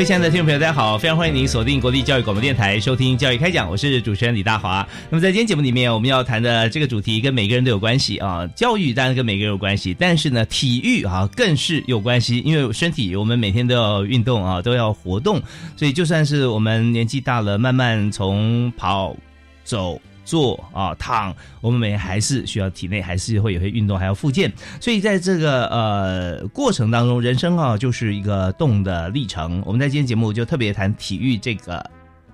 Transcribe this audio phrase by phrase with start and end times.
[0.00, 0.96] 位亲爱的听众朋友，大家好！
[0.96, 4.88] 非常欢迎您锁定国立教育广播电台收听《教育开讲》，我是主持人李大华。
[5.10, 8.46] 那么在今天节目里面，我们要谈的这个主题跟每个人都有关系啊。
[8.56, 15.38] 教育当然跟每个人有关系，但是呢，体育啊更是有关系，因为身体我们每天都要运动啊，都要活动，
[15.76, 19.14] 所以就算是我们年纪大了，慢慢从跑
[19.64, 20.00] 走。
[20.30, 24.52] 坐啊躺，我们每还是需要体内还是会有些运动，还要复健。
[24.80, 29.60] 所以在这个呃过程当中，人生啊就是一个动的历程。
[29.66, 31.84] 我们在今天节目就特别谈体育这个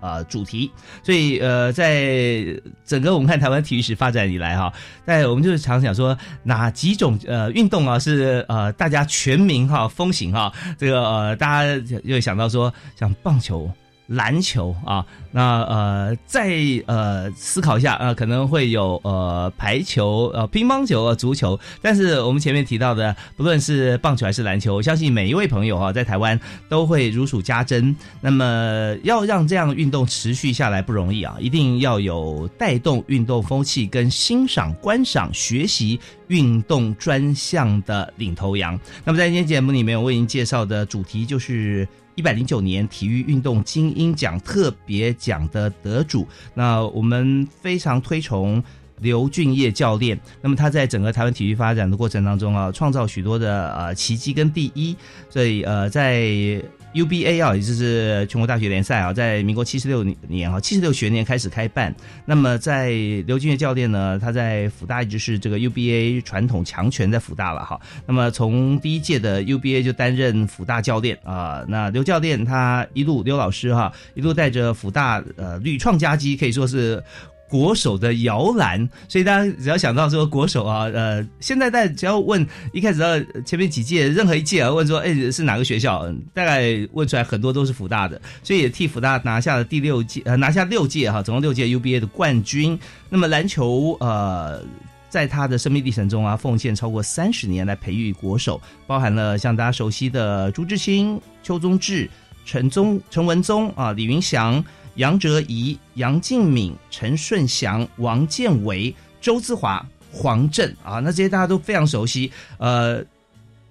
[0.01, 0.71] 呃主题。
[1.03, 2.45] 所以呃，在
[2.85, 4.71] 整个我们看台湾体育史发展以来哈，
[5.07, 13.71] 在我们就是常想说哪几种呃运动啊是呃大家全民哈风行哈，这个呃大家就会想到说像棒球。
[14.07, 16.55] 篮球啊，那呃，再
[16.87, 21.59] 呃思考一下啊，可能会有呃排球、呃乒乓球、足球。
[21.83, 27.95] 但是我们前面提到的，不论是棒球还是篮球，我相信每一位朋友啊，在台湾都会如数家珍。
[28.21, 38.79] 那么要让这样运动持续下来不容易啊，一定要有带动运动风气跟欣赏、观赏、学习运动专项的领头羊。
[39.05, 41.87] 那么在今天节目里面，我为您介绍的主题就是。
[42.17, 48.61] 一百零九年体育运动精英奖特别奖的得主，那我们非常推崇
[49.01, 50.19] 刘俊业教练。
[50.43, 54.97] 那么他在整个台湾体育发展的过程当中啊，创造许多的呃奇迹跟第一，
[55.31, 56.61] 所以呃在。
[56.95, 61.95] UBA 啊，也就是全国大学联赛啊，在民国七十六年啊，七十六学年开始开办。
[62.25, 62.91] 那么在
[63.27, 67.79] 刘俊业教练呢，他在辅大一直是这个 UBA 传统强权在辅大了哈。
[68.07, 71.65] 那么从第一届的 UBA 就担任辅大教练啊。
[71.69, 77.03] 那刘教练他一路刘老师哈，一路带着辅大呃屡创佳绩，可以说是。
[77.49, 92.77] 国手的摇篮，所以大家只要想到说国手啊，呃，现在在只要问一开始到前面几届任何一届啊，问说哎是哪个学校，大概问出来很多都是福大的，所以也替福大拿下了第六届呃拿下六届哈，总共六届 UBA 的冠军。
[93.09, 94.61] 那么篮球呃，
[95.09, 102.11] 在他的生命历程中啊，奉献超过三十年来培育国手，包含了像大家熟悉的朱志清、邱宗志、
[102.45, 104.65] 陈宗、陈文宗啊、李云祥。
[104.97, 112.33] 杨哲仪、杨敬敏、陈顺祥、王建伟、周志华、黄振啊，那这些大家都非常熟悉。
[112.59, 113.05] 呃，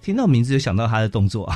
[0.02, 1.52] 听到名字就想到他的动作，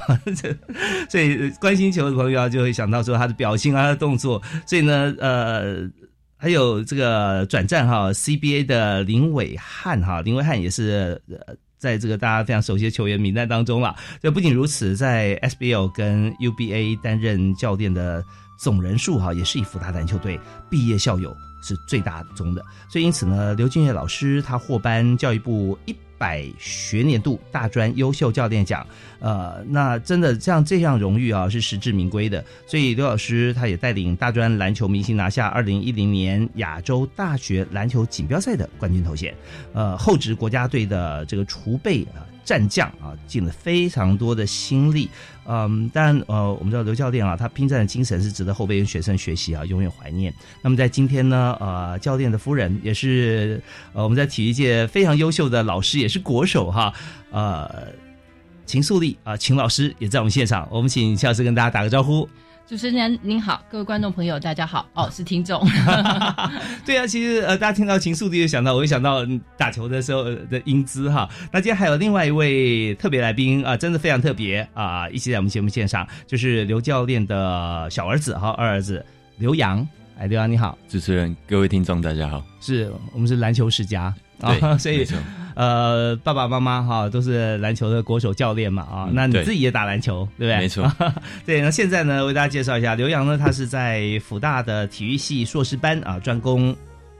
[1.07, 4.41] 所以关心球的朋友啊就会想到说他的表情啊、动作。
[4.65, 5.87] 所以呢，呃，
[6.35, 11.21] 还有这个转战哈 CBA 的林伟汉哈，林伟汉也是
[11.77, 13.95] 在这个大家非常熟悉的球员名单当中了。
[14.21, 18.25] 就不仅如此，在 SBL 跟 UBA 担任教练的。
[18.59, 20.37] 总人数哈也是以福大篮球队
[20.69, 28.85] 毕业校友是最大宗的，所以因此呢，刘俊业老师他获颁教育部一百学年度大专优秀教练奖，
[29.19, 32.43] 呃，那真的像这项荣誉啊是实至名归的。
[32.67, 39.33] 所以刘老师他也带领大专篮球明星拿下二零一零年亚洲大学篮球锦标赛的冠军头衔，
[39.71, 42.27] 呃，后职国家队的这个储备啊。
[42.43, 45.09] 战将啊，尽了非常多的心力，
[45.45, 50.33] 嗯，当然，呃，我们知道刘教练啊，他拼战的精神是值得后辈跟学生学习啊，永远怀念。
[50.61, 53.61] 那么在今天呢，呃，教练的夫人也是
[53.93, 56.93] 呃，我们在体育界非常优秀的老师，也是国手哈，
[57.31, 57.87] 呃，
[58.65, 62.27] 秦素丽啊，秦老师也在我们现场，我们请秦老师跟大家打个招呼。
[62.69, 65.59] 主持人您好，各位观众朋友大家好，哦是听众，
[66.85, 69.25] 对啊，其实呃大家听到情愫就想到，我就想到
[69.57, 71.27] 打球的时候的英姿哈。
[71.51, 79.03] 那今天还有另外一位特别来宾啊，真的非常特别啊，一起在我们节目线上，就是刘教练的小儿子哈，二儿子
[79.39, 79.79] 刘洋。
[80.19, 84.13] 哎，刘洋你好，主持人各位听众大家好，是我们是篮球世家。
[84.41, 85.05] 啊，对 所以
[85.55, 90.57] 呃，爸爸妈妈哈都是篮球的国手教练嘛啊，那你自己也打篮球，对不对？
[90.57, 90.89] 没错。
[91.45, 96.73] 对，那现在呢，为大家介绍一下，刘洋呢，他是在复大的体育系硕士班啊，专攻。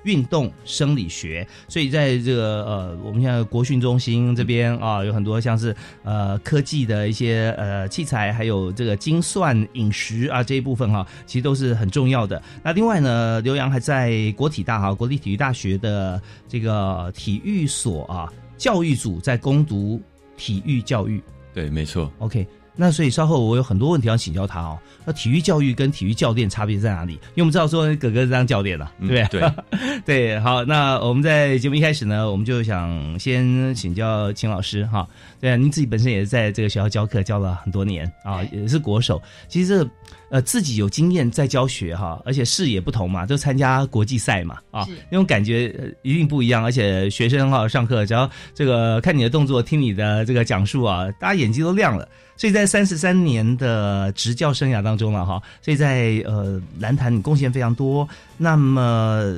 [0.04, 12.42] 运动生理学，所以在这个呃，我们现在国训中心这边啊，有很多像是呃科技的一些呃器材，还有这个精算饮食啊这一部分哈、其实都是很重要的。
[12.63, 20.01] 那另外呢，刘洋还在国体大哈，国立体育大学的这个体育所啊教育组在攻读
[20.38, 21.22] 体育教育。
[21.54, 22.12] 对，没错。
[22.19, 22.48] OK，
[22.81, 24.80] 那所以稍后我有很多问题要请教他哦。
[25.04, 27.14] 那体育教育跟体育教练差别在哪里？
[27.14, 29.42] 因为我们知道说哥哥是当教练了，对对？
[29.42, 29.52] 对
[30.06, 35.06] 对，好，那我们在节目一开始呢，我们就想先请教秦老师哈。
[35.42, 39.22] 对啊，您自己本身也是在这个学校教课教了很多年啊，也是国手。
[39.50, 39.92] 其实这个
[40.30, 46.64] 呃自己有经验在教学哈，而且视野不同嘛，都参加国际赛嘛啊，那种感觉呃一定不一样。
[46.64, 52.08] 而且学生哈上课只要这个看你的动作，听你的这个讲述啊，大家眼睛都亮了。
[52.39, 58.07] 所以在三十三年的执教生涯当中了哈，所以在呃篮坛你贡献非常多。
[58.38, 59.36] 那么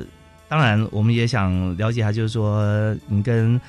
[0.48, 3.60] 当然我们也想了解一下，就是说你跟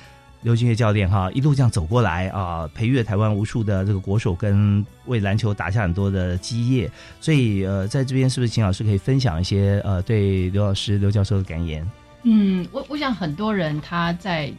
[0.43, 6.91] 刘俊岳教练哈一路这样走过来啊，培育了台湾无数的这个国手，跟为篮球打下很多的基业。
[7.19, 11.89] 所以呃，在这边是不是秦老师可以分享一些呃对刘老师刘教授的感言？
[12.21, 14.53] 嗯，我我想很多人他在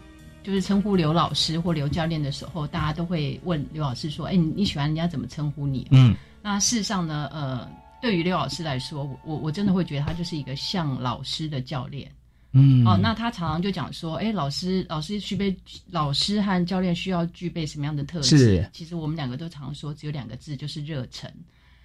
[0.45, 7.67] 就是称呼刘老师或刘教练的时候，大家都会问刘老师说：“哎，你你喜欢人家怎么称呼你？”嗯那事实上呢，呃，
[8.03, 12.09] 对于刘老师来说，我我真的会觉得他就是一个像老师的教练。
[12.53, 15.57] 嗯哦，那他常常就讲说，哎，老师，老师具备，
[15.91, 18.39] 老师和教练需要具备什么样的特质？
[18.39, 21.29] 是其实我们两个都常说，只有两个字，就是热忱。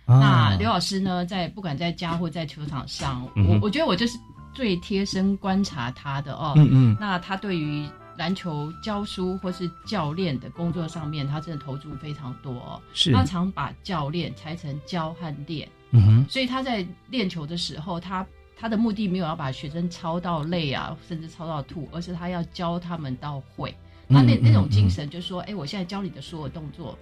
[0.06, 4.20] 啊那刘老师呢，在不管在家或在球场上，嗯我我觉得我就是
[4.54, 6.54] 最贴身观察他的哦。
[6.58, 7.88] 嗯嗯那他对于
[8.20, 12.82] 篮球教书或是教练的工作上面，他真的投注非常多哦。
[12.94, 18.28] 是他常把教练拆成教和练，嗯哼所以他在练球的时候，他
[18.58, 23.74] 他的目的没有要把学生操到累啊，甚至操到吐，而是他要教他们到会。
[24.10, 27.00] 他那嗯那种精嗯神，就是说，哎，我现在教你的所有动作，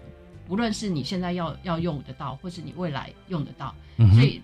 [0.48, 4.40] 无论是你现在要要用得到，或是你未来用得到，嗯所以。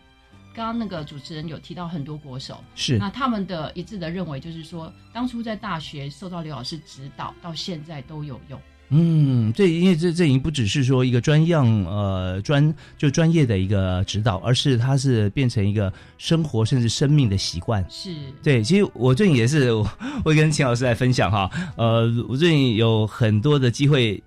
[0.53, 8.59] 刚刚那个主持人有提到很多国手，是那他们的一致的认为就是说，当初在大学受到刘老师指导，到现在都有用。
[8.89, 17.83] 嗯，这因为这这已经不只是说一个专样呃专就专业的一个指导，而是它是变成一个生活甚至生命的习惯。
[17.89, 18.13] 是，
[18.43, 19.89] 对，其实我最近也是，我
[20.23, 24.21] 我也跟秦老师来分享哈，呃，我最近有很多的机会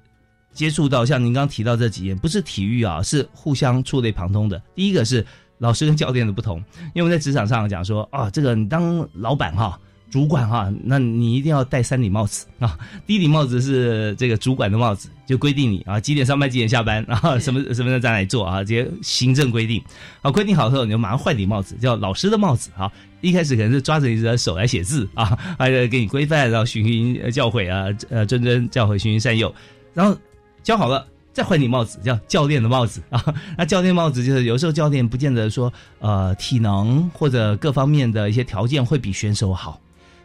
[0.53, 4.61] 接触到像您刚刚提到这几件，不是体育啊，是互相触类旁通的。
[4.75, 5.25] 第一个是
[5.59, 6.59] 老师跟教练的不同，
[6.95, 9.79] 因为我们在职场上讲说啊，这个你当老板哈。
[10.09, 12.79] 主管哈，那你一定要戴三顶帽子啊！
[13.09, 19.83] 第一顶帽子是这个主管的帽子，就规定你啊几点上班几点下班，然后 什么什么在哪里做啊，这些行政规定。
[20.23, 22.91] 好，规定好之后，你就马上换顶帽子，叫老师的帽子啊。
[23.21, 29.53] 一开始可能是抓着你的手来写字啊， 还有给你规范，然后循循呃教诲啊，呃谆谆教诲，循循善诱，
[29.93, 30.17] 然后
[30.63, 31.05] 教好了。
[31.37, 33.23] 再换顶帽子，叫教练的帽子啊。
[33.59, 39.79] 那教练帽子就是有时候教练不见得说呃体能或者各方面的一些条件会比选手好，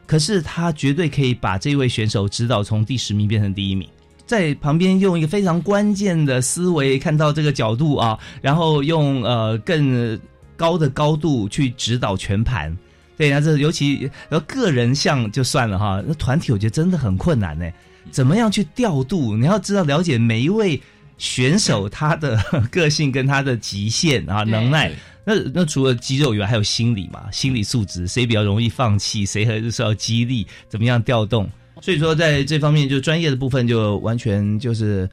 [0.08, 3.86] 可是他绝对可以把这位选手指导从第十名变成第一名。
[4.26, 10.18] 在旁边用一个非常关键的思维看到这个角度啊，然后用呃更
[10.56, 12.74] 高的高度去指导全盘。
[13.18, 17.70] 对，那这尤其然后个人项就算了哈，那团体我觉得真的很困难呢。
[18.10, 19.36] 怎么样去调度？
[19.38, 20.82] 你要知道了解每一位
[21.22, 22.36] 选手他的
[22.72, 24.92] 个性跟他的极限啊能耐。
[25.24, 27.30] 那那除了肌肉以外，还有心理嘛？
[27.32, 31.48] 心理素质，谁比较容易放弃，谁还是要激励，怎么样调动？
[31.80, 35.08] 所以说，在这方面就专业的部分，就完全就是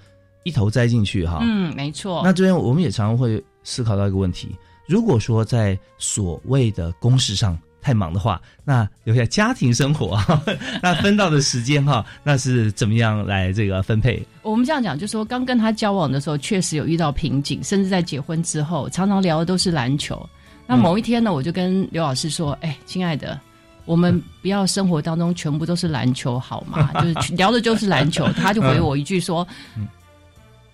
[0.45, 1.41] 一头栽进去哈。
[1.43, 2.23] 嗯，没错。
[2.25, 4.49] 那这边我们也常常会思考到一个问题：
[4.87, 10.19] 如果说在所谓的公式上太忙的话，那留下家庭生活，
[10.83, 14.23] 那分到的时间哈，那是怎么样来这个分配？
[14.43, 20.29] 我们这样讲，就说刚跟他交往的时候，确实有遇到瓶颈，甚至在结婚之后，常常聊的都是篮球。
[20.67, 23.41] 那某一天呢，我就跟刘老师说：“哎，亲爱的，
[23.87, 26.91] 我们不要生活当中全部都是篮球好吗？
[27.01, 29.47] 就是聊的就是篮球。”他就回我一句说：“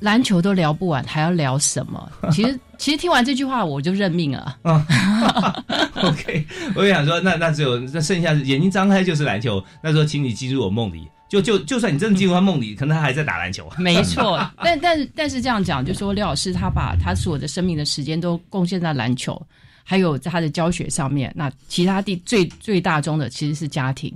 [0.00, 4.56] 篮球都聊不完，还要聊什么？” 其实，其实听完这句话，我就认命了。
[6.02, 9.64] OK，我就想说，那那只有那剩下眼睛张开就是篮球。
[9.82, 11.08] 那时候，请你进入我梦里。
[11.26, 13.68] 就就就算你真的进入他梦里，可能他还在打篮球。
[13.78, 19.40] 没错， 但但是但是这样讲，就说刘老师他把他所有的生命的时间都贡献在篮球，
[19.82, 21.32] 还有在他的教学上面。
[21.34, 24.14] 那其他地最最大宗的其实是家庭。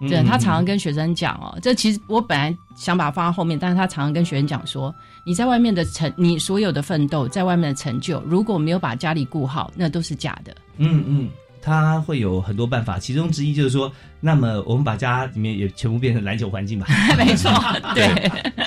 [0.00, 10.54] 对嗯他常常跟学生讲哦，这其实我本来想把它放在后面，但是他常常跟学生讲说，你在外面的成，你所有的奋斗，在外面的成就，如果没有把家里顾好，那都是假的。
[10.78, 11.28] 嗯嗯，
[11.64, 13.90] 他会有很多办法，其中之一就是说，
[14.20, 17.50] 那么我们把家里面也全部变成篮球环境吧， 没错，
[17.96, 18.06] 对，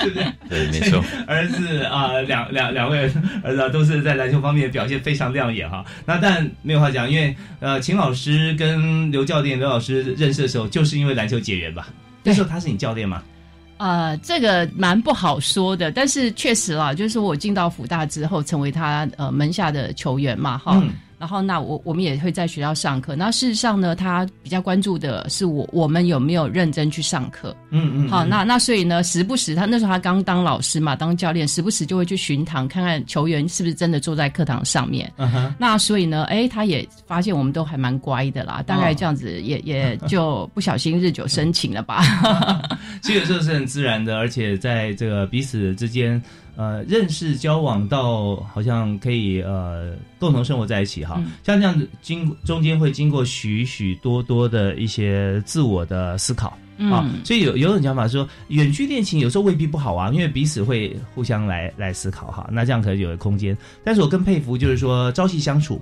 [0.01, 0.33] 对不对？
[0.49, 1.03] 对，没错。
[1.27, 3.03] 儿子啊、两两两位
[3.43, 5.85] 儿子、啊、都是在篮球方面表现非常亮眼哈。
[6.07, 11.89] 那但没有话讲，因为呃，秦老师跟刘教练、刘老师认识的时候，就是因为篮球结缘吧。
[12.23, 13.21] 那对时候他是你教练吗？
[13.77, 20.81] 呃，这个蛮不好说的，但是确实啦，就是我进到福大之后，成为他呃门下的球员嘛，哈。
[20.83, 20.89] 嗯
[21.19, 23.15] 然后那我我们也会在学校上课。
[23.15, 27.55] 那事实上呢，他比较关注的是我我们有没有认真去上课。
[27.71, 35.11] 嗯嗯，好，嗯那那所以呢，时不时他那时候他刚当老师嘛，当教练，时不时就会去巡堂看看球员是不是真的坐在课堂上面。
[35.17, 42.03] 嗯哼，那所以呢，哎，他也发现我们都还蛮乖的啦，大概这样子也、 也就不小心日久生情了吧。
[43.01, 46.21] 其实有时候是很自然的，而且在这个彼此之间。
[46.57, 51.33] 呃，认识交往到好像可以呃共同生活在一起哈，嗯。
[51.43, 56.47] 像这样子经中间会经过许许多多的一些自我的思考，
[56.79, 63.55] 啊，嗯，所以有有种讲法说，远距恋情有时候未必不好啊，因为彼此会互相来来思考哈，那这样可能有空间。
[63.83, 65.79] 但是我更佩服就是说朝夕相处，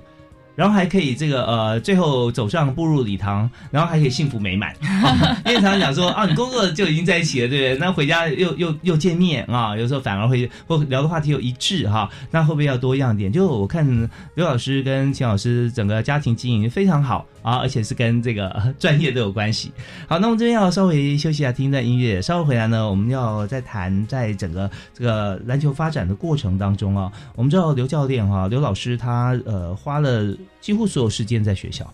[0.56, 4.72] 然后还可以这个呃，最后走上步入礼堂，然后还可以幸福美满。
[4.72, 7.86] 哦 因为常常讲说啊，你工作就已经在一起了，对不对？
[7.86, 13.30] 那回家又又又见面啊，有时候反而会或聊的话题有一致哈，那会不会要多样点？
[13.30, 13.86] 就我看
[14.34, 19.70] 刘老师跟秦老师整个家庭经营非常好啊，而且是跟这个 专业都有关系。
[20.08, 22.20] 好，那我们这边要稍微休息一下，听一段音乐。
[22.20, 31.88] 稍后回来呢，我们要再谈在整个这个篮球发展的过程当中啊，我们知道刘教练哈、刘老师他呃花了几乎所有时间在学校。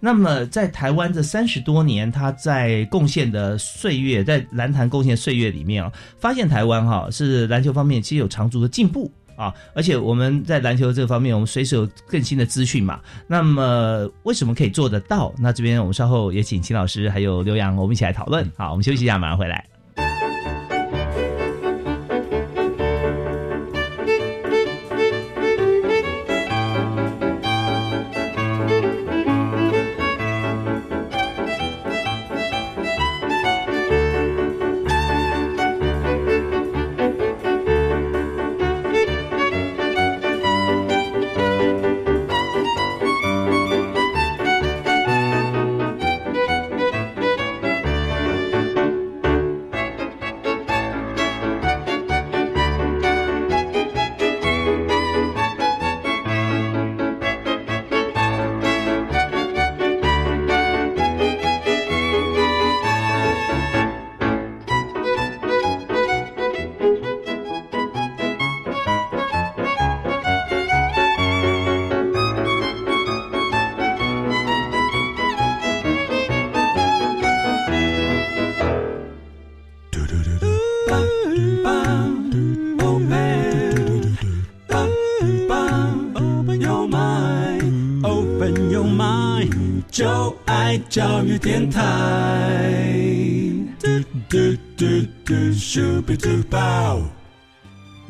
[0.00, 9.08] 那么在台湾这三十多年，他在贡献的岁月，在篮坛贡献岁月里面啊，发现台湾哈、是篮球方面其实有长足的进步。
[9.38, 13.00] 啊，而且我们在篮球这方面，我们随时有更新的资讯嘛。
[13.28, 15.32] 那么为什么可以做得到？
[15.38, 18.50] 那这边我们稍后也请秦老师还有刘洋，我们一起来讨论。
[18.56, 19.64] 好，我们休息一下，马上回来。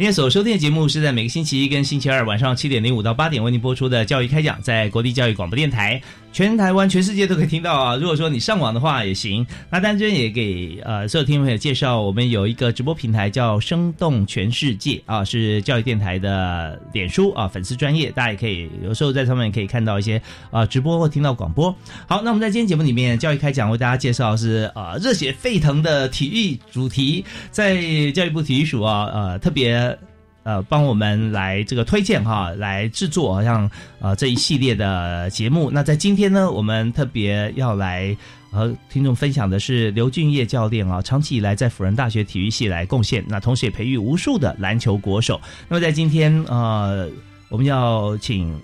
[0.08, 6.00] 天所收听的节目是在每个星期一跟星期二晚上七点零五到八点为您播出的教育开讲，在国立教育广播电台，
[6.38, 7.96] 全台湾、全世界都可以听到啊。
[7.96, 9.44] 如果说你上网的话也行。
[9.68, 21.74] 那但这边也给呃所有听众朋友介绍，我们有一个直播平台叫“生动全世界”啊，是教育电台的脸书啊粉丝专业，大家也可以有时候在上面可以看到一些啊直播或听到广播。
[22.06, 27.74] 好，那我们在今天节目里面教育开讲为大家介绍是啊热血沸腾的体育主题，在
[28.12, 29.98] 教育部体育署啊呃特别。
[30.42, 35.70] 呃，帮我们来这个推荐哈，来制作好像呃这一系列的节目。
[35.70, 38.16] 那在今天呢，我们特别要来
[38.50, 45.40] 和听众分享的是刘俊业教练啊，长期以来在辅仁大学体育系来贡献，那同时也培育无数的篮球国手。
[45.68, 47.08] 那么在今天呃，
[47.48, 48.58] 我们要请。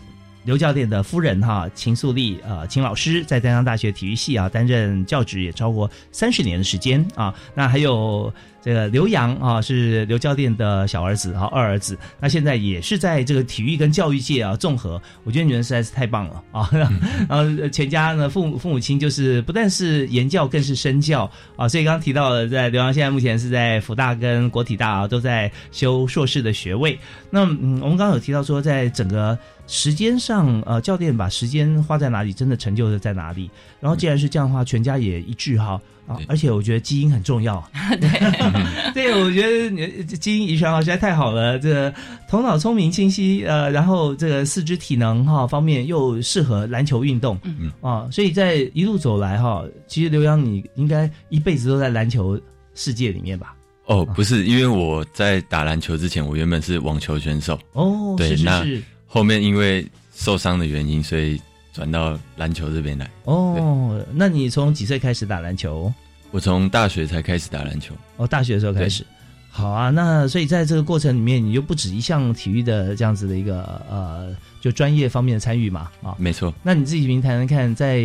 [0.46, 8.30] 刘教练的夫人哈秦素丽呃秦老师在丹江大学体育系啊担任教职也超过三十年的时间啊，那还有
[8.64, 16.70] 这个刘洋啊是刘教练的小儿子哈二儿子，那现在也是在这个体育跟教育界啊综合，我觉得你们实在是太棒了啊，
[17.28, 29.38] 然后全家呢父母父母亲就是不但是言教更是身教啊，所以刚刚提到的在刘洋现在目前是在福大跟国体大啊都在修硕士的学位，那嗯我们刚刚有提到说在整个。
[29.66, 33.50] 时间上，呃，教练把时间花在哪里，真的成就的在哪里。
[33.80, 37.62] 然后，既然是这样的话，全家也一致哈，啊，而且我觉得基因很重要。
[38.00, 41.94] 对，对我觉得你基因遗传啊实在太好了，这个
[42.28, 47.72] 头脑聪明清晰，呃，然后这个四肢体能哈方面又适合篮球运动，嗯。
[47.80, 52.40] 啊，所以在一路走来哈，其实刘洋你应该一辈子都在篮球
[52.74, 53.54] 世界里面吧？
[53.86, 61.38] 哦，不是，因为我在打篮球之前，我原本是网球选手，哦，对那是是是，后面因为受伤的原因，所以
[61.74, 63.10] 转到篮球这边来。
[63.24, 65.92] 哦，那你从几岁开始打篮球？
[66.30, 69.04] 我从大学才开始打篮球，哦，大学的时候开始。
[69.50, 76.14] 好啊，那所以在这个过程里面，你就不止一项体育的这样子的一个呃，就专业方面的参与嘛啊。
[76.18, 78.02] 没错，那你自己平谈谈看，在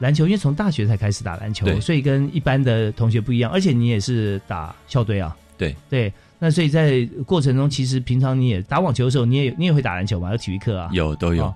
[0.00, 5.34] 篮球，因为从大学才开始打篮球，所以跟一般的同学不一样，而且你也是打校队啊。
[5.56, 10.90] 对对，那所以在过程中，其实平常你也打网球的时候，你也你也会打篮球嘛，有体育课啊。
[10.92, 11.54] 有都有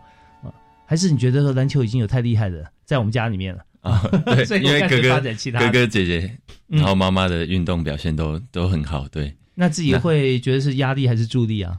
[0.87, 3.65] 还是你觉得说篮球已经有太厉害的，在我们家里面了？
[3.81, 5.21] 啊，对 所，以因为哥哥
[5.59, 6.39] 哥哥姐姐，
[6.69, 9.35] 嗯然后妈妈的运动表现都都很好，对。
[9.55, 11.79] 那自己那会觉得是压力还是助力啊？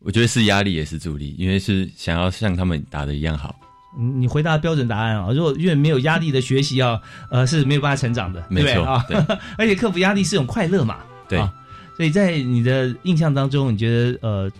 [0.00, 3.54] 我觉得是压力也是助力，因为是想要像他们打的一样好。
[3.98, 5.32] 你你回答标准答案啊！
[5.32, 7.00] 如果因为没有压力的学习啊，
[7.30, 9.02] 呃是没有办法成长的，没错啊？
[9.08, 9.16] 对
[9.56, 10.98] 而且克服压力是一种快乐嘛。
[11.28, 11.50] 对，啊
[11.96, 14.52] 所以在你的印象当中，你觉得呃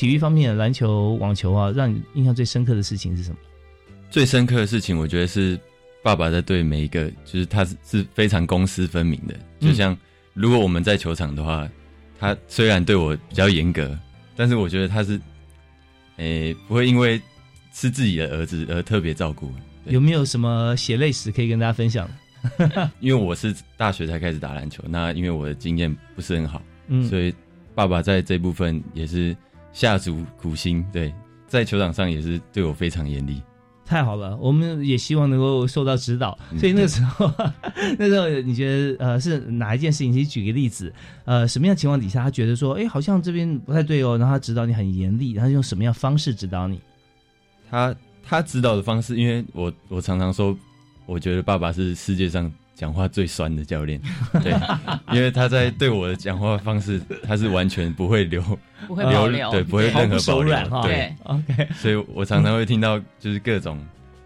[0.00, 3.36] 体育方面，篮球、网球啊，让你印象最深刻的事情是什么？
[4.08, 5.60] 最深刻的事情，我觉得是
[6.02, 9.34] 爸爸在对每一个，就是他是是非常公私分明的。
[9.60, 9.94] 嗯就像
[10.32, 11.68] 如果我们在球场的话，
[12.18, 13.94] 他虽然对我比较严格，
[14.34, 15.20] 但是我觉得他是，
[16.16, 17.20] 诶、不会因为
[17.74, 19.52] 是自己的儿子而特别照顾。
[19.84, 22.08] 有没有什么血泪史可以跟大家分享？
[23.00, 27.34] 因为我是大学才开始打篮球，那因为我的经验不是很好，嗯，所以
[27.74, 29.36] 爸爸在这部分也是
[29.72, 31.12] 下足苦心，对，
[31.46, 33.42] 在球场上也是对我非常严厉。
[33.84, 36.38] 太好了，我们也希望能够受到指导。
[36.52, 37.28] 嗯所以那个时候，
[37.98, 40.12] 那时候你觉得呃是哪一件事情？
[40.12, 40.92] 其实举个例子，
[41.24, 46.80] 呃，什么样情况底下他觉得说，哎，好像这边不太对哦，然后他指导你很严厉，然后用什么样方式指导你？
[47.68, 50.56] 他他指导的方式，因为我我常常说，
[51.06, 54.00] 我觉得爸爸是世界上讲话最酸的教练，
[54.40, 54.54] 对，
[55.12, 58.40] 因为他在对我的讲话方式，他是完全不会留
[58.90, 60.68] 不会保留，对，不会任何保留手软。
[60.82, 63.78] 对，对，OK，所以我常常会听到就是各种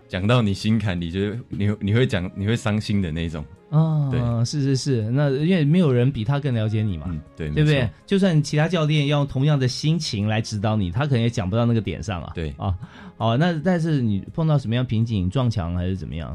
[0.08, 7.04] 讲到你心坎里，就是你你会讲你会伤心的那种，哦，对是是是，那因为没有人比他更了解你嘛。
[7.10, 7.86] 嗯，对，对不对？？
[8.06, 12.32] 就算其他教练要用同样的心情来指导你，他可能也讲不到那个点上啊。
[12.34, 12.74] 对啊，
[13.18, 16.34] 好，那但是你碰到什么样瓶颈，撞墙还是怎么样？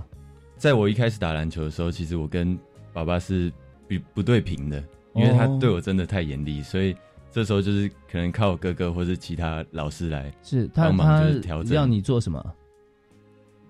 [0.56, 2.56] 在我一开始打篮球的时候，其实我跟
[2.94, 3.52] 爸爸是
[3.88, 4.84] 不不对平的，
[5.16, 6.94] 因为他哦对我真的太严厉，所以
[7.32, 12.44] 这时候就是可能靠哥哥或是其他老师来，是他帮忙就是调整要你做什么？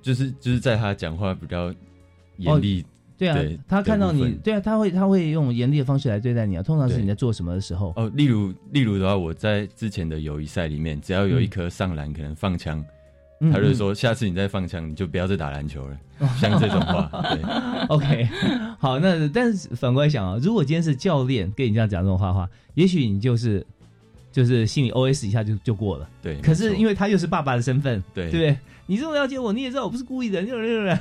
[0.01, 1.73] 就是就是在他讲话比较
[2.37, 2.85] 严厉，
[3.17, 6.63] 对啊对，他看到你，对啊，他会他会用严厉的方式来对待你啊。
[6.63, 7.91] 通常是你在做什么的时候？
[7.97, 12.85] 哦，例如例如的话，我在之前的友谊赛里面，只要有一颗上篮可能放枪，嗯
[13.51, 15.97] 他就说下次你再放枪，你就不要再打篮球了，
[16.39, 18.27] 像这种话， 对，嗯 OK，
[18.77, 23.65] 好，那但是反过来想啊，如果今天是教练跟你这样讲这种话的话，也许你就是
[24.31, 26.09] 就是心里 OS 一下就就过了。
[26.21, 26.39] 对。
[26.41, 28.57] 可是因为为他又是爸爸的身份，对对不对？
[28.85, 30.49] 你这么了解我，你也知道我不是故意的， 对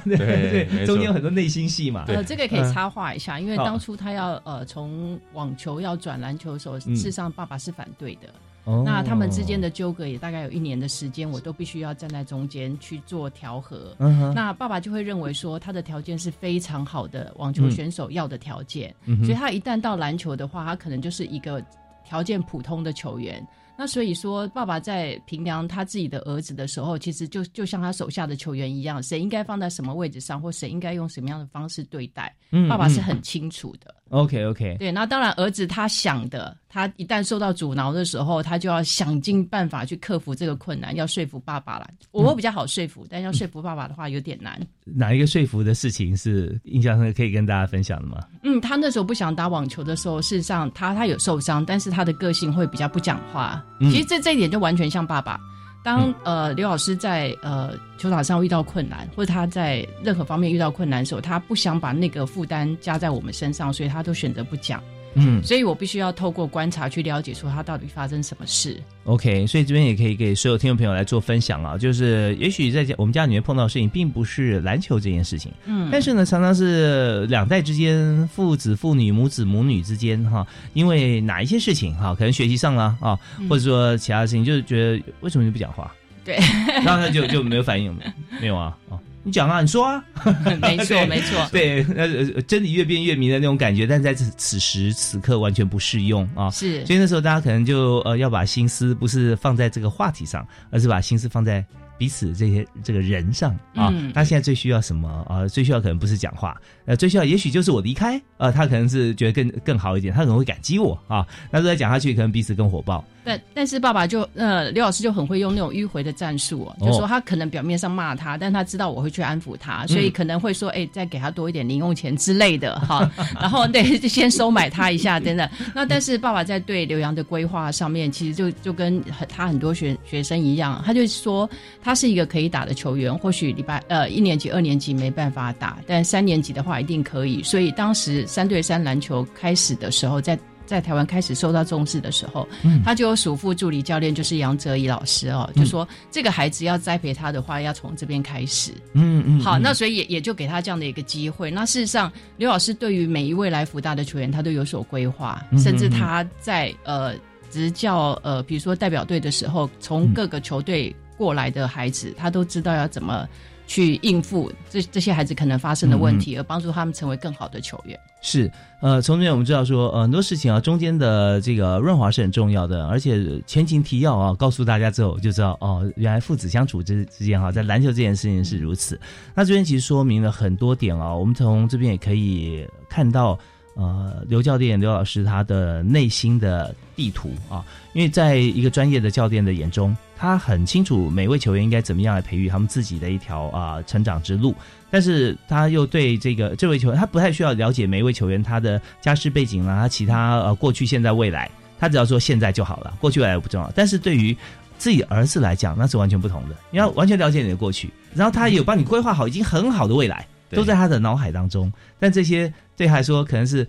[0.04, 2.04] 对对没错中间有很多内心戏嘛。
[2.04, 8.28] 对呃，这个可以插话一下，因为好当初他要呃从网球要转篮球的时候，嗯事实上爸爸是反对的。
[8.68, 13.96] 哦那他们之间的纠葛也大概有一年的时间，我都必须要站在中间去做调和。
[13.98, 21.64] 嗯，那爸爸就会认为说，他的条件是非常好的网球选手要的条件，嗯所以他一旦到篮球的话，他可能就是一个
[22.04, 23.42] 条件普通的球员。
[23.80, 33.94] 那所以说，爸爸在评量他自己的儿子的时候，其实就就像他手下的球员一样，谁应该放在什么位置上，或谁应该用什么样的方式对待，嗯爸爸是嗯很清楚的。
[34.10, 41.88] OK OK，对，那当然，儿子他想的，他一旦受到阻挠的时候，他就要想尽办法去克服这个困难，要说服爸爸了。
[42.10, 44.58] 我会比较好说服，但要说服爸爸的话有点难。
[44.84, 48.18] 哪一个说服的事情是印象深刻可以跟大家分享的吗？
[48.44, 53.62] 嗯，他那时候不想打网球的时候，事实上他他有受伤，但是他的个性会比较不讲话。
[53.80, 55.38] 嗯其实这这一点就完全像爸爸。
[55.82, 64.82] 当呃刘老师在呃球场上遇到困难，或者他在任何方面遇到困难的时候，他不想把那个负担加在我们身上，所以他都选择不讲。
[65.18, 65.42] 嗯。
[65.42, 68.80] 所以我必须要透过观察去了解说他到底发生什么事。
[69.04, 75.88] ，OK，所以这边也可以给所有听众朋友来做分享啊，就是也许在家我们家里面碰到的事情，并不是篮球这件事情，嗯。
[75.90, 85.92] 但是呢，常常是两代之间，父子、父女、母子、母女之间哈，因为哪一些事情哈，可能学习上了啊，或者说其他事情，就是觉得为什么你不讲话？
[86.24, 86.36] 对，
[86.84, 87.96] 然后他就就没有反应，
[88.40, 90.04] 没有啊啊，你讲啊，你说啊，
[90.60, 92.02] 没错 没错，对，那
[92.34, 96.50] 呃真理越辩越明的那种感觉，但在此此时此刻完全不适用啊。
[96.50, 101.64] 是所以那时候大家可能就呃要把心思不是放在这个话题上，而是把心思放在
[101.96, 103.90] 彼此这些这个人上啊。
[103.92, 111.26] 嗯他现在最需要什么啊、最需要可能不是讲话，呃，最需要也许就是我离开，呃，他可能是觉得更更好一点，他可能会感激我啊。
[111.50, 113.04] 那再讲下去，可能彼此更火爆。
[113.28, 125.46] 但但是爸爸就呃，刘老师就很会用那种迂回的战术哦，哦就说他可能表面上骂他，但他知道我会去安抚他，所以可能会说，哎、再给他多一点零用钱之类的哈， 然后对，就先收买他一下等等。
[125.74, 131.48] 那但是爸爸在对刘洋的规划上面，其实就就跟很他很多学学生一样，他就说
[131.82, 137.42] 他是一个可以打的球员，或许礼拜呃一年级、二年级没办法打，但三年级的话一定可以。
[137.42, 140.38] 所以当时三对三篮球开始的时候，在
[140.68, 142.46] 在台湾开始受到重视的时候，
[142.84, 148.70] 他就有属副助理教练，就是杨哲仪老师哦，就说这个孩子要栽培他的话，要从这边开始。
[148.92, 151.50] 嗯嗯，好，嗯那所以也也就给他这样的一个机会。
[151.50, 157.14] 那事实上，刘老师对于每一位来福大的球员，他都有所规划，嗯甚至他在呃
[157.50, 163.26] 执教呃，比如说代表队的时候，从各个球队过来的孩子，他都知道要怎么
[163.68, 167.96] 去应付这这些孩子可能发生的问题，而帮助他们成为更好的球员。
[168.20, 168.50] 是，
[168.80, 178.98] 呃，从这边我们知道说，很多事情啊，中间的这个润滑是很重要的，而且前情提要啊，告诉大家之后就知道，哦，原来父子相处之之间哈、在篮球这件事情是如此。
[179.34, 183.38] 那这边其实说明了很多点啊，我们从这边也可以看到，
[183.78, 194.52] 呃，刘教练、刘老师他的内心的地图啊，因为在一个专业的教练的眼中，他很清楚每位球员应该怎么样来培育他们自己的一条啊、成长之路。
[194.90, 203.70] 但是他又对这个这位球员，他不太需要了解每一位球员他的家世背景啦，他其他呃过去、现在、未来，他只要说现在就好了，过去未来不重要。
[203.76, 204.36] 但是对于
[204.76, 206.56] 自己儿子来讲，那是完全不同的。
[206.72, 211.72] 你要完全了解你的过去，然后他有帮你规划好已经很好的未来，都在他的脑海当中。
[211.98, 213.66] 但这些对他来说可能是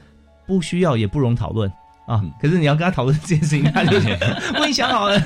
[0.48, 1.70] 不需要也不容讨论
[2.06, 2.32] 啊嗯。
[2.42, 5.20] 可是你要跟他讨论这件事情，他就我已经想好了。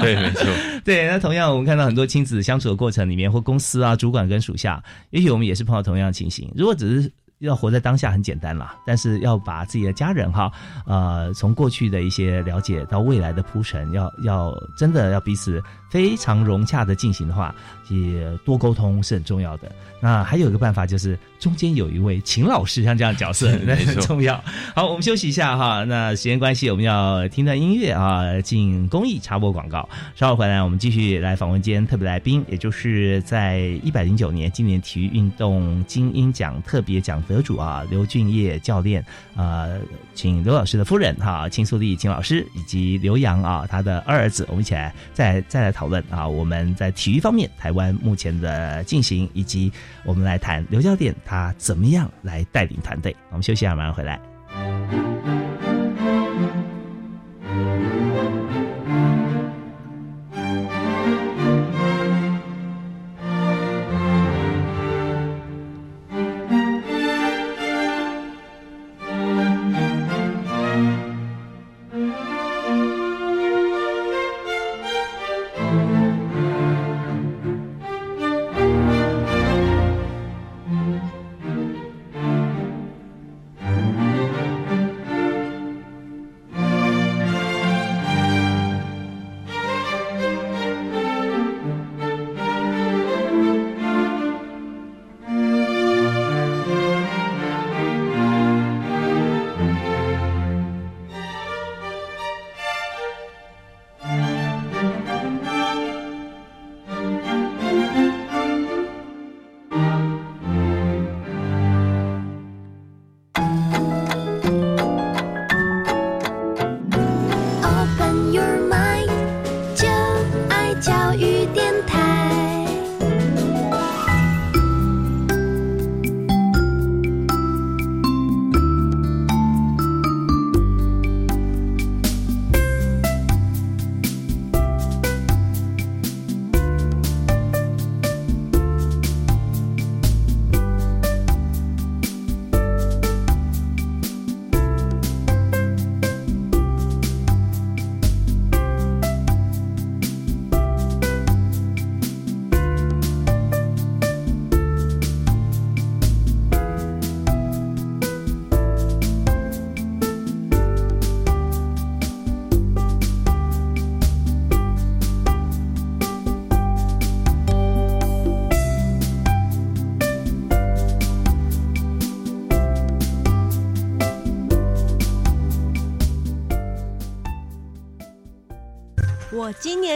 [0.00, 0.46] 对，没错，
[0.84, 6.50] 对，那同样我们看到很多亲子相处的过程里面，或公司啊主管跟属下，也许我们也是碰到同样的情形。
[6.54, 10.50] 如果只是要活在当下很简单啦，但是要把自己的家人哈，
[10.86, 17.54] 呃，从过去的一些了解到未来的铺陈，要要真的要彼此非常融洽的进行的话，
[17.88, 19.70] 也多沟通是很重要的。
[20.00, 24.42] 那还有一个办法就是中间有一位秦老师，像这样的角色， 那很重要。
[24.74, 25.84] 好，我们休息一下哈。
[25.84, 29.88] 那时间关系，我们要听段音乐啊，进公益插播广告。
[30.14, 39.04] 稍后回来，我们继续来访问今天特别来宾，也就是在一百零九年今年体育运动精英奖特别奖得主啊，刘俊业教练
[39.36, 39.68] 啊、
[40.14, 49.72] 请刘老师的夫人哈、秦素丽秦老师以及刘洋啊他的二儿子，我们一起来再再来讨论啊，我们在体育方面台湾目前的进行，以及
[50.04, 53.14] 我们来谈刘教练他怎么样来带领团队。
[53.30, 54.18] 我们休息一下，马上回来。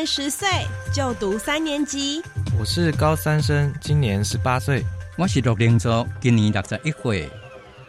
[0.04, 0.48] 十岁，
[0.92, 2.22] 就读三年级。
[2.58, 4.84] 我是高三生，今年十八岁。
[5.16, 7.30] 我是陆林洲，今年六十一岁。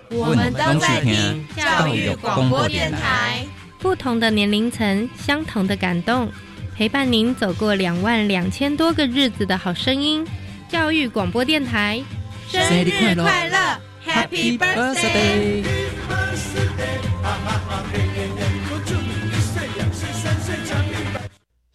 [0.09, 3.45] 我们都在听教育广播电台。
[3.79, 6.31] 不同的年龄层，相同的感动，
[6.75, 10.25] 陪伴您走过两万两千多个日子的好声音。
[10.69, 12.01] 教育广播电台，
[12.49, 13.57] 生日快乐
[14.07, 15.63] ，Happy Birthday！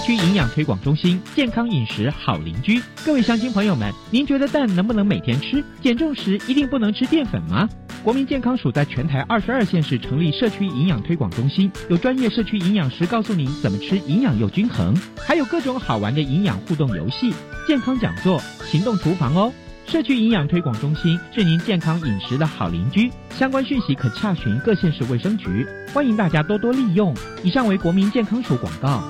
[0.00, 2.80] 区营养推广中心，健康饮食好邻居。
[3.04, 5.62] 各位乡亲朋友们，您觉得蛋能不能每天吃？
[5.80, 7.68] 减重时一定不能吃淀粉吗？
[8.02, 17.32] 国民健康署在全台二十二县市成立社区营养推广中心，有专业社区营养师告诉您怎么吃营养又均衡，还有各种好玩的营养互动游戏、
[17.66, 19.52] 健康讲座、行动厨房哦。
[19.86, 27.14] 社区营养推广中心是您健康饮食的好邻居，相关讯息可洽询各县市卫生局，欢迎大家多多利用。
[27.42, 29.02] 以上为国民健康署广告。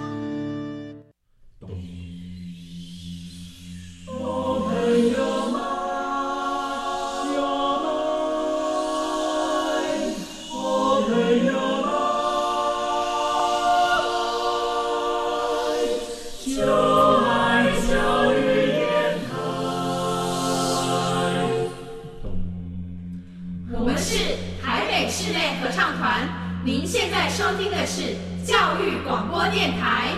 [29.49, 30.10] 电台。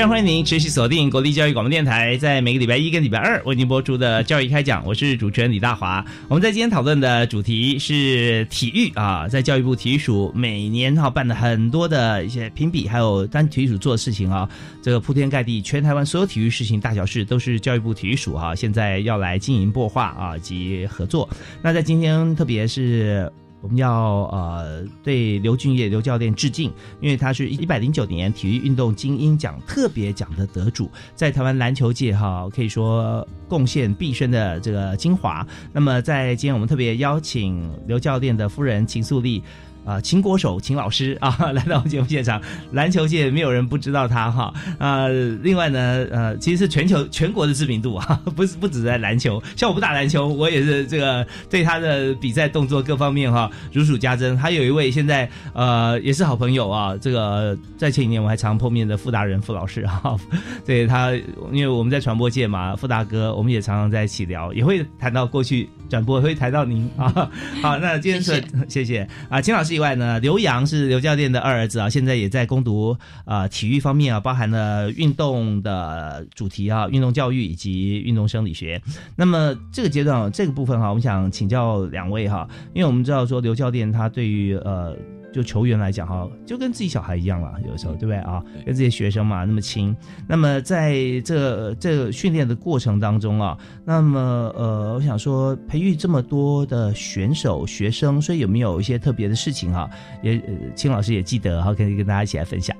[0.00, 6.02] 常欢迎您持续锁定国立教育广播电台，在每个礼拜一跟礼拜二为您播出的教育开讲，我是主持人李大华。
[6.26, 14.48] 我们在今天讨论的主题是体育啊，在教育部体育署每年哈、办的很多的一些评比，还有单体育署做的事情啊，
[14.80, 21.28] 这个铺天盖地，全台湾所有体育事情大小事都是教育部体育署哈、现在要来经营擘画啊及合作。
[21.60, 23.30] 那在今天特别是。
[23.60, 35.46] 我们要呃对刘俊业刘教练致敬，因为他是一百零九年体育运动精英奖特别奖的得主，在台湾篮球界哈可以说贡献毕生的这个精华。
[35.72, 39.42] 那么在今天我们特别邀请刘教练的夫人秦素丽。
[39.90, 44.54] 啊，秦国手秦老师啊， 来到我们节目现场，篮球界没有人不知道他哈。
[44.78, 45.08] 啊，
[45.42, 49.42] 另外呢，呃，其实是全球全国的知名度啊， 不是不止在篮球。
[49.56, 54.38] 像我不打篮球，我也是这个对他的比赛动作各方面哈如数家珍。
[54.38, 60.16] 还有一位现在呃也是好朋友啊，这个在前几年我还常碰面的傅达人傅老师哈，
[60.64, 61.10] 对他，
[61.50, 67.28] 因为我们在传播界嘛，傅大哥我们也常常在一起聊，也会谈到过去转播，也会谈到您啊。
[67.60, 78.80] 好，那今天是谢谢啊，秦老师以外呢，刘洋是刘教练的二儿子啊，现在也在攻读啊、体育方面啊，包含了运动的主题啊，运动教育以及运动生理学。
[79.16, 84.96] 那么这个阶段啊，这个部分哈、我们想请教两位哈，因为我们知道说刘教练他对于呃。
[85.32, 88.42] 就球员来讲哈，就跟自己小孩一样了，有时候对不对啊？
[88.64, 89.96] 跟自己学生嘛那么亲。
[90.28, 94.20] 那么在这这个训练的过程当中啊，那么
[94.56, 99.88] 呃，我想说培育这么多的选手学生，所以有没有一些特别的事情哈？
[100.22, 102.76] 也呃，青老师也记得哈，可以跟大家一起来分享。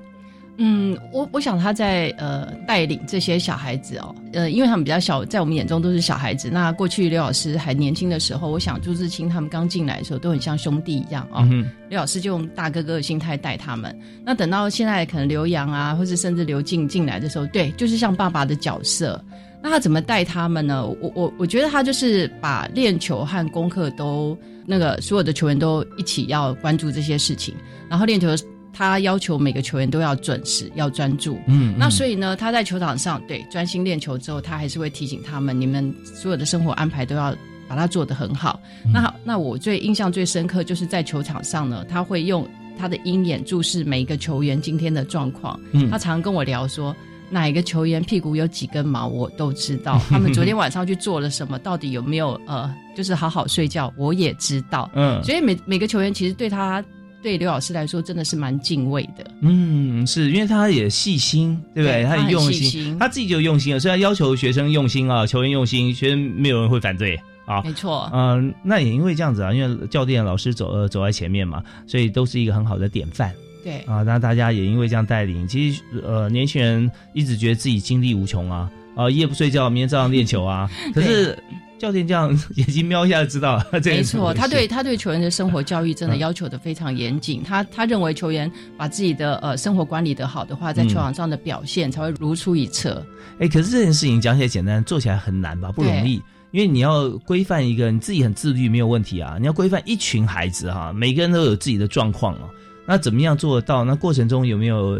[0.57, 6.49] 嗯，我我想他在呃带领这些小孩子哦，呃，因为他们比较小，在我们眼中都是小孩子。
[6.51, 11.47] 那过去刘老师还年轻的时候，我想朱自清他们刚进来的时候都很像兄弟一样哦。
[11.49, 13.97] 嗯刘老师就用大哥哥的心态带他们。
[14.23, 19.23] 那等到现在可能刘洋啊，或是甚至刘静进来的时候，对，就是像爸爸的角色。
[19.63, 20.85] 那他怎么带他们呢？
[20.85, 27.55] 我我我觉得他就是把练球和功课都那个所有的球员都一起要关注这些事情，
[27.89, 28.27] 然后练球。
[28.73, 31.39] 他要求每个球员都要准时，要专注。
[31.47, 37.35] 嗯，那所以呢，他在球场上对专心练球之后，他还是会提醒他们，你们所有的生活安排都要
[37.67, 38.59] 把它做得很好。
[38.85, 45.59] 嗯那那我最印象最深刻就是在球场上呢，他会用他的鹰眼注视每一个球员今天的状况。
[45.71, 46.95] 嗯他常跟我聊说。
[47.33, 49.97] 哪一个球员屁股有几根毛，我都知道。
[50.11, 54.91] 他们昨天晚上去做了什么，到底有没有呃，就是好好睡觉，我也知道。
[54.95, 56.83] 嗯所以每每个球员其实对他
[57.21, 59.29] 对刘老师来说真的是蛮敬畏的。
[59.41, 62.03] 嗯，是因为他也细心，对不对？
[62.03, 67.61] 对他也用细心他自己就用心了，所以他要求学生用心啊，球员用心，学生没有人会反对啊。
[67.63, 73.31] 没错，嗯、那也因为这样子啊，因为教练老师走呃走在前面嘛，所以都是一个很好的典范。
[73.63, 80.67] 对啊，那大家也因为这样带领，其实呃，年轻人一直觉得自己精力无穷啊，啊，一夜不睡觉，明天照样练球啊。
[80.95, 81.37] 可是
[81.81, 87.41] 教练这样眼睛瞄一下就知道了， 这没错，他对他对球员的生活 教育真的嗯要求的非常严谨。
[87.41, 93.03] 他他认为球员把自己的呃生活管理的好的话，在嗯球场上的表现才会如出一辙。
[93.39, 95.71] 哎，可是这件事情讲起来简单，做起来很难吧？
[95.71, 102.49] 不容易，因为你要规范一个你自己很自律没有问题啊，你要规范一群孩子哈、每个人都有自己的状况哦。
[102.85, 103.83] 那怎么样做得到？
[103.83, 104.99] 那过程中有没有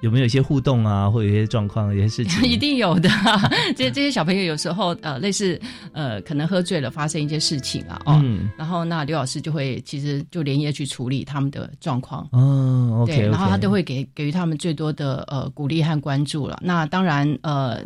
[0.00, 2.42] 有没有一些互动啊，或者有一些状况、有些事情？
[2.48, 3.08] 一定有的，
[3.76, 5.60] 这些这些小朋友有时候呃，类似
[5.92, 12.26] 呃，可能喝醉了发生一些事情啊，哦，嗯然后那刘老师就会其实就连夜去处理他们的状况。
[12.32, 16.58] 哦，OK，对，然后他都会给给予他们最多的呃鼓励和关注了。
[16.62, 17.80] 那当然呃，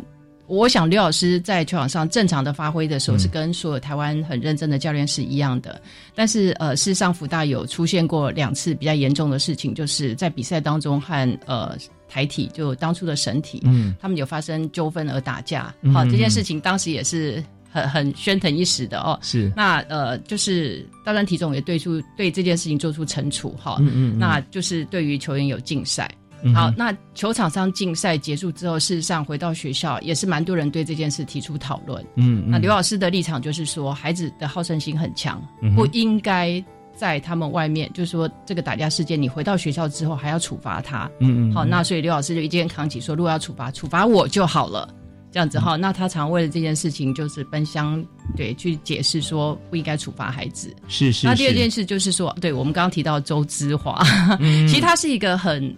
[0.47, 5.81] 我想刘老师在球场上正常的发挥的时候，嗯是跟所有台湾很认真的教练是一样的。
[6.13, 11.75] 但是呃，事实上福大有出现过两次比较严重的事情，就是在比赛当中和呃
[12.15, 15.75] 台体就当初的神体，嗯他们有发生纠纷而打架。
[15.81, 19.19] 嗯好、这件嗯事情当时也是很很喧腾一时的哦。
[19.21, 23.75] 是那呃，就是大专体总也对出对这件事情做出惩处哈。
[23.81, 26.09] 嗯嗯嗯那就是对于球员有禁赛。
[26.53, 32.01] 好，那球场上竞赛结束之后，事实上回到学校也是蛮多人对这件事提出讨论。
[32.15, 36.63] 嗯嗯那刘老师的立场就是说，孩子的好胜心很强，嗯不应该
[36.95, 41.09] 在他们外面，就是说这个打架事件，你回到学校之后还要处罚他。
[41.19, 44.87] 嗯嗯好，那所以刘老师就一肩扛起说，如果要处罚，处罚我就好了。
[45.31, 48.03] 这样子嗯哈，那他常为了这件事情就是奔相
[48.37, 50.73] 对去解释说不应该处罚孩子。
[50.87, 51.27] 是是。
[51.27, 54.01] 那第二件事就是说，对我们刚刚提到周之华，
[54.39, 55.75] 嗯其实他是一个很。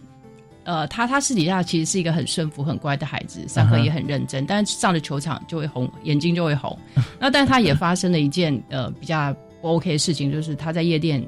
[0.63, 6.77] 呃，他他私底下其实是一个很顺服、很乖的孩子，上课也很认真，但是上了球场就会红，眼睛就会红。
[7.17, 11.25] 那但是他也发生了一件呃比较不 OK 的事情，就是他在夜店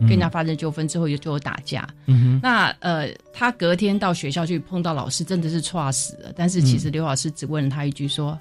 [0.00, 1.88] 跟人家发生纠纷之后就就有打架。
[2.06, 6.32] 嗯哼那呃，他隔天到学校去碰到老师，真的是错死了。
[6.36, 8.38] 但是其实刘老师只问了他一句说：“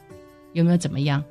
[0.54, 1.24] 有没有怎么样？”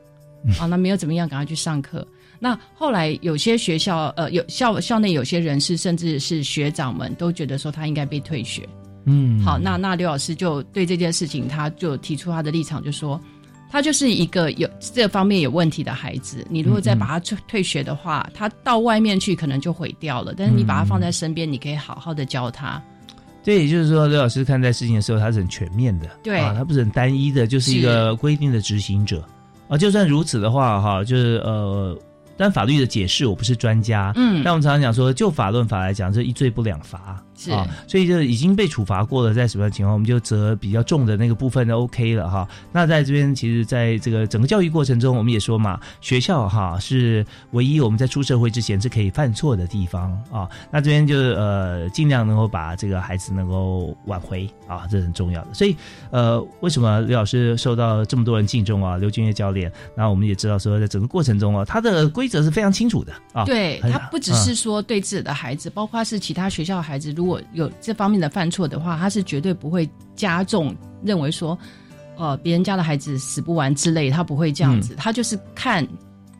[0.61, 2.07] 啊，那没有怎么样，赶快去上课。
[2.39, 8.69] 那后来有些学校呃，有校校内有些人士，甚至是学长们都觉得说他应该被退学。
[9.07, 13.19] 嗯好，那那刘老师就对这件事情，他就提出他的立场，就说
[13.75, 16.47] 他就是一个有这方面有问题的孩子。
[16.49, 20.33] 你如果再把他退退学的话，他到外面去可能就毁掉了。
[20.37, 22.81] 但是你把他放在身边，你可以好好的教他。
[23.43, 29.27] 对，也就是说，刘老师看待事情的时候，他是很全面的，对啊，他不是很单一的，就是一个规定的执行者
[29.67, 29.77] 啊。
[29.77, 31.99] 就算如此的话，哈，就是呃，
[32.37, 37.21] 但法律的解释我不是专家，嗯但我们常常讲说，就法论法来讲，这一罪不两罚。
[37.37, 42.49] 是啊，所以就已经被处罚过了，在什么样的情况，我们就责比较重的那个部分就 OK 了哈。
[42.71, 50.49] 那在这边，其实在这个整个教育过程中，我们也说嘛，学校哈是唯一我们在出社会之前是可以犯错的地方啊。
[50.71, 55.53] 那这边就是呃，尽量能够把这个孩子能够挽回啊，这是很重要的。
[55.53, 55.77] 所以
[56.13, 58.97] 呃，为什么刘老师受到这么多人敬重啊？
[58.97, 63.13] 刘俊业教练，那我们也知道说，在整个过程中啊，他的规则是非常清楚的。
[63.33, 63.45] 啊。
[63.45, 64.35] 对他不只嗯。
[64.37, 71.59] 是说对自己的孩子，包括是其他学校的孩子，如果有这方面的犯错的话，他是绝对不会加重认为说，
[72.17, 75.87] 呃，别人家的孩子死不完之类，他不会这样子，他就是看，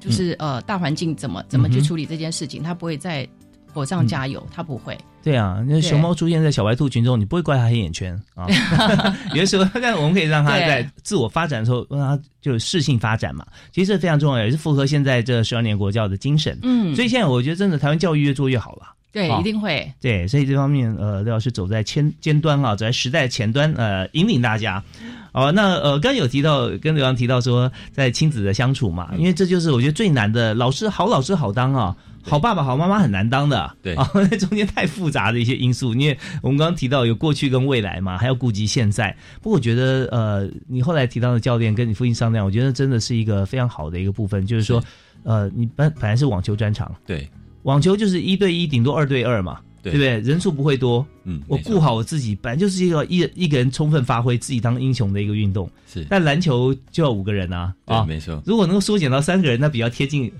[0.01, 3.29] 就是、呃大环境怎么怎么去处理这件事情，他不会在
[3.73, 4.97] 火上加油，他不会。
[5.25, 8.47] 对啊，那熊猫出现在小白兔群中，你不会怪它黑眼圈啊。
[9.33, 13.47] 有的时候，但我们可以让它在自我发展的时候，让它就适性发展嘛。
[13.73, 16.59] 其实这非常重要，也是符合现在这十二年国教的精神。
[16.63, 18.83] 嗯所以现在我觉得真的台湾教育越做越好了。
[19.13, 19.91] 对，一定会。
[20.01, 24.83] 对，所以这方面，呃，刘老师走在前尖端啊，走在时代的前端，呃，引领大家。
[25.31, 33.95] 哦，那呃，刚刚有提到，跟刘洋提到说，在亲子的相处嘛，因为这就是我觉得最难的，老师好老师好当啊，好爸爸好妈妈很难当的，对。
[33.97, 34.05] 啊，
[34.39, 39.15] 中间太复杂的一些因素，因为我们刚刚提到有过去跟未来嘛，还要顾及现在。
[39.43, 44.83] 不过我觉得，呃，你后来提到的教练跟你父亲商量，我觉得真的是一个非常好的一个部分，就是说，
[45.23, 47.29] 呃，你本本来是网球专场，对，
[47.65, 49.93] 网球就是一对一，顶多二对二嘛，对。
[49.93, 50.19] 不对？
[50.21, 51.07] 人数不会多。
[51.25, 55.71] 嗯，我顾好我自己，本来就是一个一一个人充分发挥自己当英雄的一个运动。
[55.87, 58.43] 是，但篮球就要五个人啊，啊，对没错。
[58.47, 60.31] 如果能够缩减到三个人，那比较贴近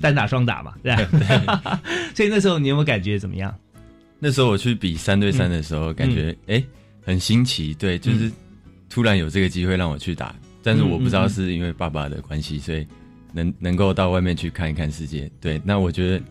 [0.00, 1.80] 单打双打嘛， 对吧？
[2.14, 3.54] 所以那时候你有没有感觉怎么样？
[4.18, 6.66] 那时候我去比三对三的时候，感觉哎、诶
[7.04, 8.30] 很新奇，对，就是
[8.88, 12.86] 突然有这个机会让我去打，但是我不知道是因为爸爸的关系，所以
[13.32, 15.30] 能能够到外面去看一看世界。
[15.40, 16.24] 对，那我觉得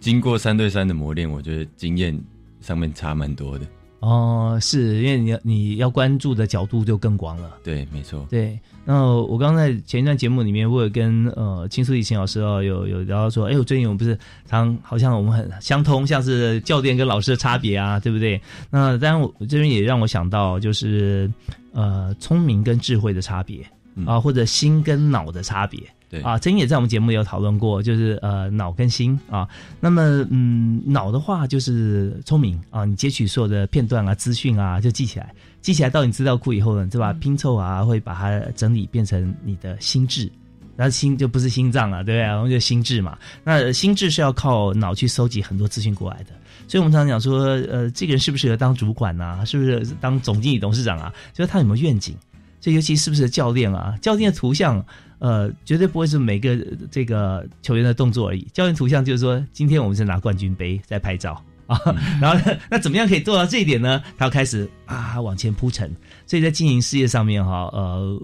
[0.00, 2.18] 经过三对三的磨练，我觉得经验
[2.60, 3.66] 上面差蛮多的。
[4.00, 7.58] 哦，是因为你你要关注的角度就更广了。
[7.62, 8.26] 对，没错。
[8.30, 18.40] 对，那我刚在前一段节目里面，我有跟呃青素以前老师哦，有有聊到说，哎，我最近我们不是常好像我们很相通，像是教练跟老师的差别啊，对不对？
[18.70, 21.30] 那当然，我这边也让我想到就是
[21.72, 23.62] 呃聪明跟智慧的差别
[24.06, 25.78] 啊，或者心跟脑的差别。
[26.10, 29.48] 对啊，曾也在我们节目有讨论过，就是呃脑跟心啊。
[29.78, 35.32] 那么嗯，脑的话就是聪明啊，你截取所有的片段啊、资讯啊，就记起来，
[35.62, 37.12] 记起来到你资料库以后呢，对吧？
[37.12, 40.28] 拼凑啊，会把它整理变成你的心智。
[40.74, 42.22] 那心就不是心脏了，对不对？
[42.22, 43.16] 然后就心智嘛。
[43.44, 46.30] 那心智是要靠脑去搜集很多资讯过来的。
[46.66, 47.40] 所以我们常常讲说，
[47.70, 49.44] 呃，这个人适不适合当主管啊？
[49.44, 51.12] 是不是当总经理、董事长啊？
[51.34, 52.16] 就是他有没有愿景？
[52.60, 53.96] 所以尤其是不是教练啊？
[54.02, 54.84] 教练的图像。
[55.20, 56.58] 呃，绝对不会是每个
[56.90, 58.42] 这个球员的动作而已。
[58.52, 61.78] 教练图像就是说，今天我们是拿冠军杯在拍照啊，
[62.20, 64.02] 然后那怎么样可以做到这一点呢？
[64.18, 65.94] 他要开始啊往前铺陈。
[66.26, 68.20] 所以在经营事业上面哈，呃，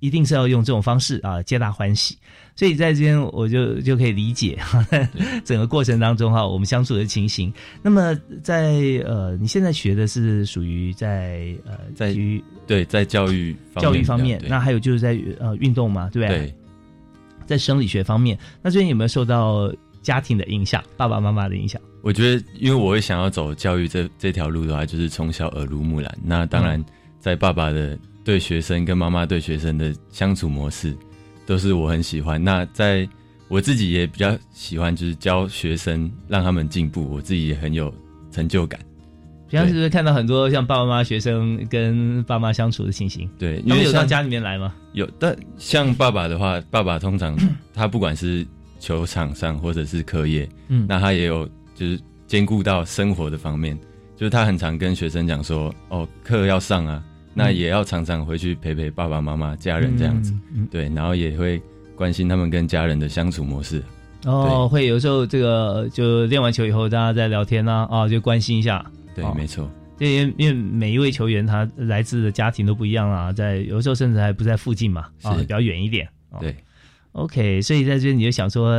[0.00, 2.16] 一定是要用这种方式啊，皆大欢喜。
[2.54, 4.58] 所以在这边我就就可以理解
[5.44, 7.52] 整个过程当中哈，我们相处的情形。
[7.82, 8.72] 那么在
[9.04, 16.38] 呃，你现在学的是属于在呃在于对在教育教育方面，那还有就是在呃运动嘛，对不对？
[16.38, 16.54] 对，
[17.46, 19.72] 在生理学方面，那最近有没有受到
[20.02, 21.80] 家庭的影响，爸爸妈妈的影响？
[22.02, 26.12] 我觉得，因为我会想要走教育这这条路的话，就是从小耳濡目染。
[26.24, 26.84] 那当然，
[27.20, 27.96] 在爸爸的
[28.28, 30.94] 对学生跟妈妈对学生的相处模式。
[31.46, 32.42] 都是我很喜欢。
[32.44, 33.08] 那在
[33.48, 37.08] 我自己也比较喜欢，就是教学生，让他们进步。
[37.10, 37.90] 我自己也很有
[38.30, 38.78] 成就感。
[39.48, 43.26] 平常是不是看到很多像爸爸妈妈、学生跟爸妈相处的情形？
[43.38, 44.74] 对，因为有到家里面来吗？
[44.92, 47.34] 有，但像爸爸的话，爸爸通常
[47.72, 48.46] 他不管是
[48.78, 53.74] 球场上或者是课业，嗯，那他也有就是兼顾到生活的方面，
[54.18, 57.02] 就是他很常跟学生讲说：“哦，课要上啊。”
[57.34, 60.34] 那也要常常回去陪陪爸爸妈妈、家人这样子，
[60.70, 61.62] 对，然后也会
[61.94, 63.80] 关心他们跟家人的相处模式。
[64.24, 68.84] 哦，会有时候这个就练完球以后，大家在聊天呢，啊，就关心一下。
[69.14, 69.70] 对，没错。
[70.00, 76.08] 因为因为每一位球员他来自的家庭都不一样啊，在有时候甚至还不在附近嘛，啊，比较远一点。
[76.40, 76.56] 对
[77.12, 78.76] ，OK，所以在这边你就想说，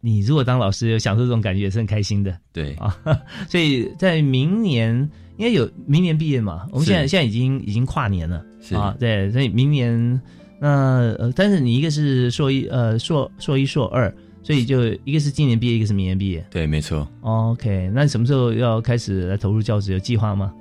[0.00, 2.34] 你如果当老师有享受这种感觉，也是很开心的。
[2.52, 2.96] 对啊，
[3.46, 5.10] 所以在明年。
[5.42, 6.68] 应该有明年毕业嘛？
[6.70, 10.20] 我们现在现在已经已经跨年了啊，对，所以明年
[10.60, 14.14] 那呃，但是你一个是硕一呃硕硕一硕二，
[14.44, 16.46] 所以就一个是今年毕业，一个是明年毕业。
[16.48, 17.08] 对，没错。
[17.22, 19.92] OK，那什么时候要开始来投入教职？
[19.92, 20.54] 有计划吗？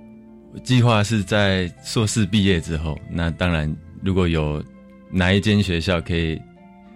[0.64, 2.98] 计划是在硕士毕业之后。
[3.08, 3.72] 那当然，
[4.04, 4.64] 如果有
[5.12, 6.42] 哪一间学校可以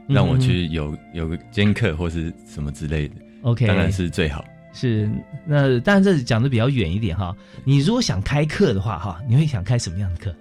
[0.07, 3.13] 让我去有有个兼课或是什么之类的
[3.43, 4.43] ，OK，当然是最好。
[4.76, 5.09] 是，
[5.47, 7.36] 那当然这讲的比较远一点哈。
[7.63, 10.36] 你如果想开课的话哈，你会想开什么样的课？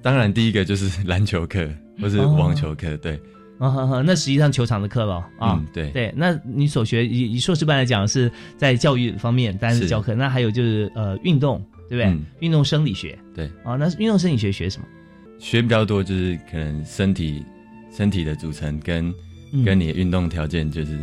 [0.00, 1.68] 当然第一个就是篮球课
[2.00, 3.20] 或是网球课，对。
[3.58, 5.62] 啊哈哈，那实际上球场的课了啊。
[5.74, 12.18] 对对，那你所学以以硕士班来讲是在教育方面担任教课，那还有就是呃运动，对不对？
[12.38, 13.18] 运动生理学。
[13.34, 13.50] 对。
[13.62, 14.86] 啊，那运动生理学学什么？
[15.38, 17.44] 学比较多就是可能身体
[17.94, 19.12] 身体的组成跟
[19.64, 20.98] 跟你的运动条件，就是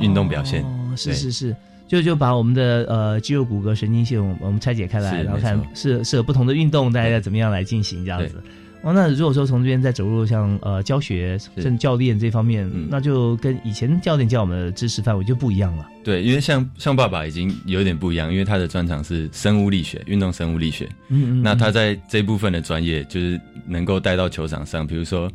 [0.00, 0.62] 运动表现。
[0.62, 1.56] 哦，是是是。
[1.90, 8.40] 就就把我们的呃肌肉骨骼神经系统我们拆解开来，然后看是是有不同的运动，大家怎么样来进行这样子。
[8.82, 15.88] 哦，那如果说从这边再走入像呃教学甚至教练这方面，那就跟以前教练教我们的知识范围就不一样了。
[16.04, 20.88] 对，因为像像爸爸已经有点不一样，因为他的专长是生物力学，运动生物力学。
[21.08, 21.42] 嗯嗯。
[21.42, 25.28] 那他在这部分的专业就是能够带到球场上，比如说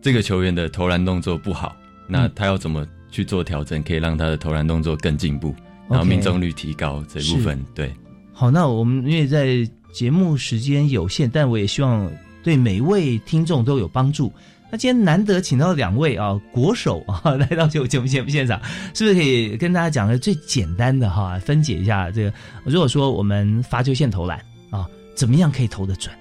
[0.00, 1.74] 这个球员的投篮动作不好，
[2.06, 5.52] 那他要怎么去做调整，可以让他的投篮动作更进步。
[5.88, 7.92] 然后命中率提高这部分，对。
[8.32, 12.10] 好，那我们因为在节目时间有限，但我也希望
[12.42, 14.32] 对每一位听众都有帮助。
[14.70, 18.60] 那今天难得请到两位啊国手啊来到节目节目现场，
[18.94, 22.32] 是不是可以跟大家讲个最简单的哈，分解一下这个？
[22.64, 24.38] 如果说我们罚球线投篮
[24.70, 24.84] 啊，
[25.14, 26.12] 怎么样可以投得准？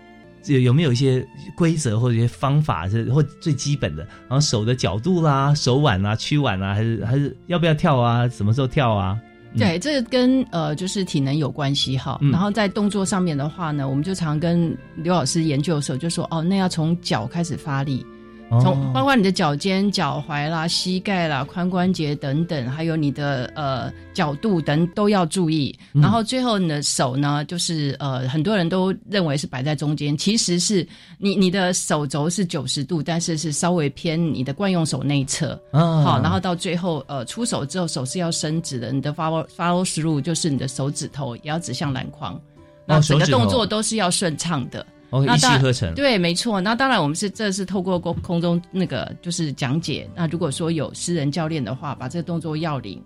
[0.45, 4.03] 有有没有一些规则或者一些方法是或最基本的？
[4.03, 8.29] 然后手的角度啦、手腕啊、曲腕啊，还是还是要不要跳啊？
[8.29, 9.19] 什么时候跳啊？
[9.57, 12.19] 对，这个跟呃就是体能有关系哈。
[12.31, 18.05] 然后在动作上面的话呢，我们就常跟刘老师研究的时候就说，哦，那要从脚开始发力。
[18.49, 25.75] 哦从包括你的脚尖、脚踝啦、膝盖啦、髋关节等等，还有你的呃角度等都要注意。
[25.93, 30.87] 嗯然后最后你的手呢，就是呃很多人都认为是摆在中间，其实是
[31.17, 35.59] 你你的手肘是九十度，但是是稍微偏你的惯用手内侧。
[35.71, 42.39] 啊好，然后到最后呃出手之后，手是要伸直的，你的 follow follow through 就是你的手指头也要指向篮筐。
[42.85, 44.81] 那整个动作都是要顺畅的。
[44.81, 46.59] 哦一气呵成对，没错。
[46.59, 50.09] 那当然，我们是这是透过空空中那个就是讲解。
[50.15, 53.01] 那如果说有私人教练的话，把这个动作要领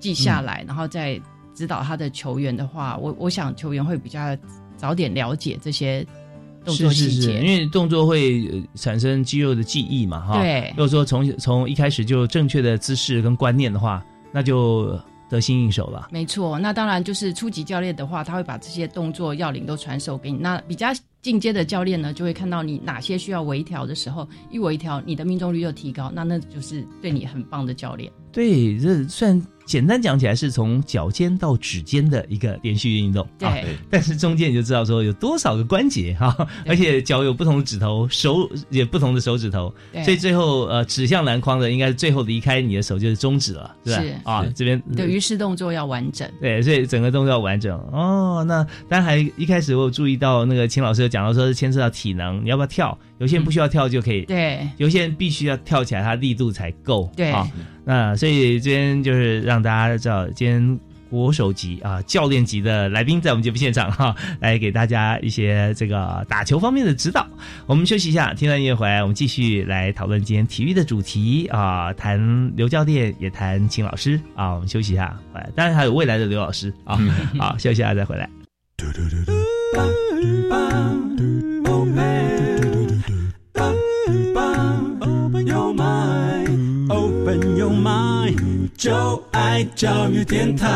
[0.00, 1.20] 记下嗯来，然后再
[1.54, 4.36] 指导他的球员的话，我我想球员会比较
[4.76, 6.04] 早点了解这些
[6.64, 7.40] 动作是是是，细节。
[7.40, 10.40] 因为动作会呃产生肌肉的记忆嘛，哈。
[10.40, 14.98] 对如果说从从一开始就正确的姿势跟观念的话，那就
[15.28, 16.08] 得心应手了。
[16.10, 20.38] 没错，那当然就是初级教练的话，他会把这些动作要领都传授给你。
[20.38, 20.88] 那比较
[21.22, 28.12] 进阶的教练呢，就会看到你哪些需要微调的时候，一微调，你的命中率就提高，那那就是对你很棒的教练。
[28.32, 29.40] 对，这算
[29.72, 33.56] 简单讲起来是从脚尖到指尖的一个连续运动，对啊
[33.88, 44.02] 但是中间你就知道说有多少个关节哈，而且脚有不同的指头，手也不同的手指头，对所以最后呃指向篮筐的应该是最后离开你的手就是中指了，是吧？
[44.02, 46.30] 是啊，这边你的鱼式动作要完整。
[46.38, 48.44] 对，所以整个动作要完整哦。
[48.46, 52.98] 那当然还一开始我有注意到那个秦老师有讲到说是牵涉到体能，你要不要跳？
[53.22, 57.08] 有些人不需要跳就可以，对，有些人必须要跳起来，他力度才够。
[57.16, 57.48] 对啊，
[57.84, 67.24] 那所以今天就是让大家知道，今天国手级啊教练级的来宾在我们节目现场哈、来给大家一些这个打球方面的指导。
[67.66, 74.54] 我们休息一下，听完音乐回来，我们继续来讨论今天体育的主题啊，谈刘教练，也谈秦老师啊。
[74.54, 76.98] 我们休息一下，回来，当然还有未来的刘老师啊。
[77.38, 78.28] 好，休息一下再回来。
[80.54, 81.41] Open
[88.82, 90.66] 就爱教育电台。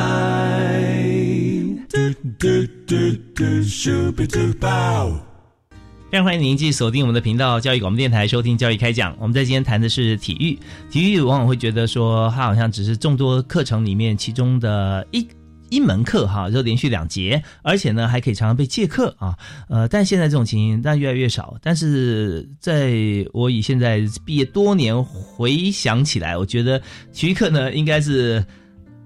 [1.88, 1.98] 嘟
[2.38, 2.46] 嘟
[2.86, 2.94] 嘟
[3.34, 5.10] 嘟咻比嘟爆。
[6.08, 9.12] 非常欢迎您继续锁定我们的频道教育广播电台，收听教育开讲。
[9.18, 10.56] 我们在今天谈的是体育，
[10.88, 15.26] 体育往往会觉得说它好像只是众多课程里面其中的一。
[15.68, 19.36] 一门课哈，就连续两节，而且呢还可以常常被借课啊，
[19.68, 21.56] 呃，但现在这种情形但越来越少。
[21.62, 22.94] 但是在
[23.32, 26.80] 我以现在毕业多年回想起来，我觉得
[27.12, 28.44] 体育课呢应该是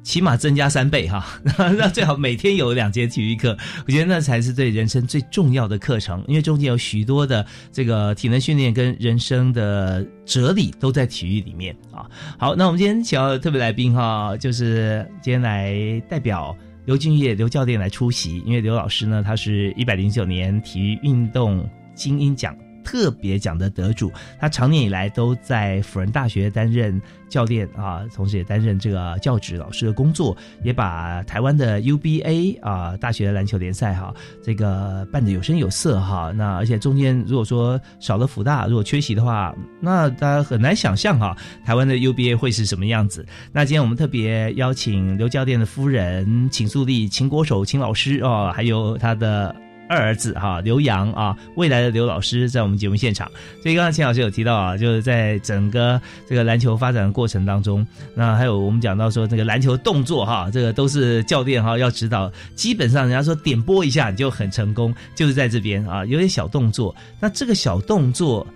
[0.03, 1.27] 起码增加三倍哈，
[1.77, 12.07] 那最好每天有两节体育课， 我觉得那才是对人生最重要的课程，因为中间有许多的这个体能训练跟人生的哲理都在体育里面啊。
[12.39, 16.57] 好，那我们今天请到特别来宾哈，就是今天来代表。
[16.87, 34.13] 刘俊业刘教练来出席，因为刘老师呢，他是一百零九年体育运动精英奖特别奖的得主，他长年以来都在辅仁大学担任教练啊，同时也担任这个教职老师的工作，也把台湾的 UBA 啊大学篮球联赛哈
[34.43, 36.33] 这个办得有声有色哈。
[36.35, 43.25] 那而且中间如果说少了辅大，如果缺席的话，那大家很难想象哈台湾的 UBA 会是什么样子。
[43.53, 49.55] 那今天我们特别邀请刘教练的夫人秦素丽、秦国手、秦老师哦，还有他的。
[49.91, 53.29] 二儿子哈刘洋啊，未来的刘老师在我们节目现场，
[53.61, 57.85] 所以刚刚秦老师有提到啊，就是在整个这个篮球发展的过程当中，
[58.15, 68.47] 那还有我们讲到说这个篮球动作哈，这个都是教练哈要指导，基本上人家说点拨一下你就很成功，就是在这边啊有点小动作，那这个小动作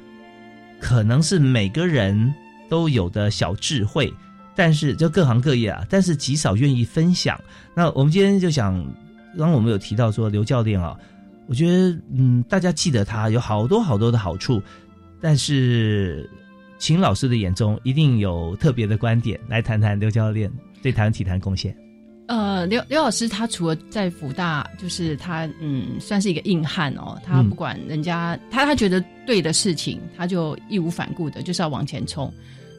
[0.78, 2.32] 可能是每个人
[2.70, 4.14] 都有的小智慧，
[4.54, 7.36] 但是就各行各业啊，但是极少愿意分享。
[7.74, 8.72] 那我们今天就想，
[9.36, 10.96] 刚刚我们有提到说刘教练啊。
[11.46, 14.62] 我觉得，嗯，大家记得他有好多好多的好处，
[15.20, 16.28] 但是
[16.78, 20.50] 秦老师的眼中一定有特别的观点，来谈谈刘教练
[20.82, 21.76] 对台湾体坛贡献。
[22.26, 27.20] 呃，刘刘老师他除了在福大，就是他嗯，算是一个硬汉哦。
[27.22, 32.32] 他不管人家，他他觉得对的事情，他就义无反顾的，就是要往前冲。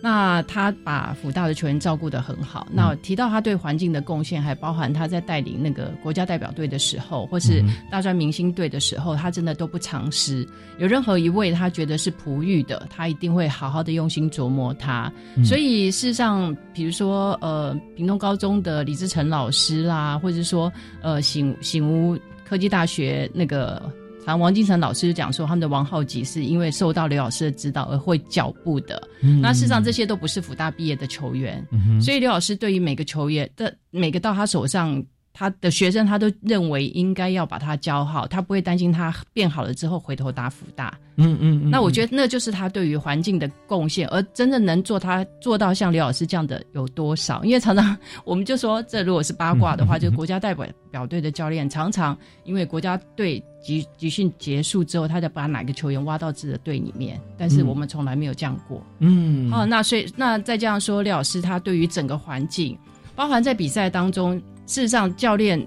[0.05, 2.67] 那他把福大的球员照顾得很好。
[2.71, 10.47] 那提到他对环境的贡献，还包含他在带领那个国家代表队的时候，或是大专明星队的时候，他真的都不藏私。
[10.77, 15.11] 有任何一位他觉得是璞玉的，他一定会好好的用心琢磨他。
[15.43, 22.15] 所以事实上，比如说呃，屏东高中的李志成老师啦，或者说呃醒醒吾
[22.47, 23.81] 科技大学那个。
[24.25, 29.01] 常王金成老师就讲说，他们的王浩吉是因为受到刘老师的指导而会脚步的。
[29.21, 35.03] 嗯那事实上，这些都不是福大毕业的球员，嗯所以刘老师对于每个球员的每个到他手上
[35.37, 40.97] 他的学生他都认为应该要把他教好，他不会担心他变好了之后回头打福大。
[41.17, 41.69] 嗯嗯嗯。
[41.69, 47.43] 那我觉得那就是他对于环境的贡献，而真正能做他做到像刘老师这样的有多少？
[47.43, 58.81] 因为常常我们就说，这如果是八卦的话，就国家代表表队的教练常常因为国家队集集训结束之后，他就把哪个球员挖到自己的队里面，但是我们从来没有这样过。
[58.99, 59.51] 嗯。
[59.51, 62.77] 哦，那所以那再这样说，刘老师他对于整个环境，
[63.17, 64.41] 包含在比赛当中。
[64.65, 65.59] 事实上，教练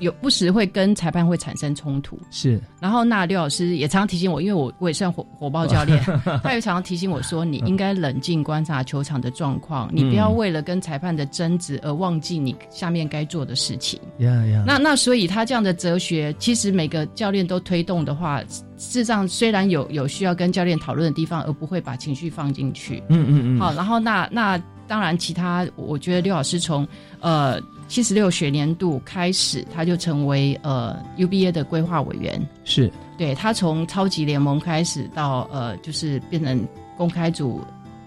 [0.00, 2.18] 有不时会跟裁判会产生冲突。
[2.28, 6.02] 是，然后那刘老师也常常提醒我，因为我我也算火火爆教练，
[6.42, 14.00] 他也常常提醒我说，你应该冷静观察球场的状况，你不要为了跟裁判的争执而忘记你下面该做的事情。
[14.18, 23.00] 呀呀，那那所以他这样的哲学，其实每个教练都推动的话，事实上虽然有有需要跟教练讨论的地方，而不会把情绪放进去。
[23.10, 23.60] 嗯嗯嗯。
[23.60, 26.84] 好，然后那那当然，其他我觉得刘老师从
[27.20, 27.60] 呃。
[27.86, 32.40] 七十六学年度开始，他就成为呃 UBA 的规划委员。
[32.64, 36.66] 是，对他从超级联盟开始到呃，就是变成
[36.96, 37.60] 公开组、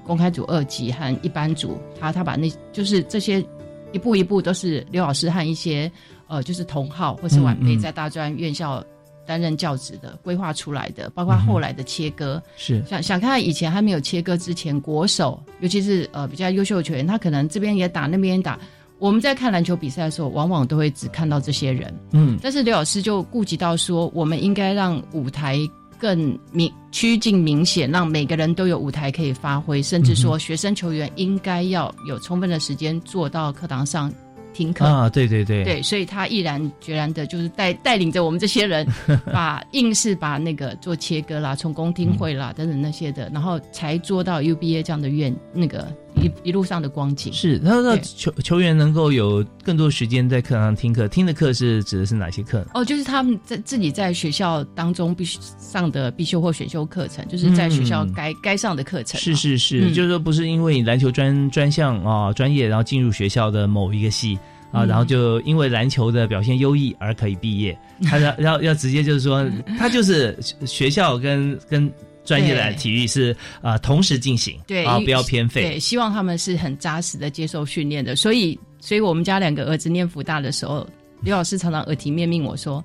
[0.03, 3.43] 公开组二级和一般组，他他把那就是这些
[3.91, 5.89] 一步一步都是刘老师和一些
[6.27, 8.83] 呃，就是同号或是晚辈在大专院校
[9.25, 12.41] 担任教职的规划出来的，包括后来的切割。
[12.57, 18.59] 是想想看，以前还没有切割之前，国手尤其是呃比较优秀的球员，他可能这边也打，那边也打。
[18.99, 25.57] 我们在看篮球比赛的时候，往往都会只看到这些人，嗯，但是刘老师就顾及到说，我们应该让舞台
[25.99, 34.11] 更明趋近明显，让每个人都有舞台可以发挥，甚至说学生球员应该要有充分的时间坐到课堂上。
[34.53, 34.85] 听课。
[34.85, 38.87] 啊，对对对，对，所以他毅然决然的，就是带带领着我们这些人，
[39.31, 47.31] 把硬是把那个做切割啦，从公听会啦等等那些的，然后才做到 UBA 这样的院那个一一路上的光景。
[47.33, 52.65] 是，他说球球员能够有更多时间在课堂听课，听的课是指的是哪些课？
[52.73, 59.19] 哦，就是他们在自己在学校当中必须上的必修或选修课程，就是在学校该该上的课程。
[59.19, 64.37] 是是是，就是说不是因为你篮球专专项啊专业，然后进入学校的某一个系。
[64.69, 69.49] 啊，然后就因为篮球的表现优异而可以毕业，他要要要直接就是说，
[69.79, 71.89] 他就是学校跟跟
[72.27, 78.17] 专业的体育是啊同时进行，对啊不要偏废，对，希望他们是很扎实的接受训练的。
[78.17, 80.85] 所以，所以我们家两个儿子念福大的时候，
[81.21, 82.83] 刘老师常常耳提面命我说，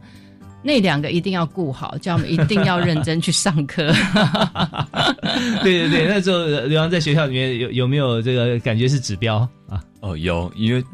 [0.63, 3.93] 那两个一定要顾好，叫我们一定要认真去上课。
[5.65, 9.39] 对对对，那时候刘洋在学校里面有有没有这个感觉是指标
[9.69, 9.83] 啊？
[10.01, 10.85] 哦，有，因为。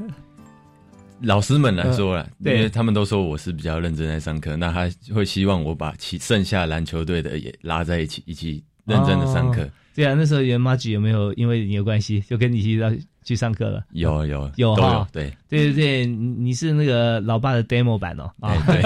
[1.20, 9.68] 老师们来说了，因为他们都说我是比较认真在上课，那他会希望我把其剩下篮球队的也拉在一起，一起认真的上课。
[9.94, 12.88] 对啊，那时候袁妈吉有没有因为你有关系，就跟你一起到
[13.24, 13.84] 去上课了？
[13.92, 18.82] 有有有哈，对对对对，你是那个老爸的 demo 版哦啊，对，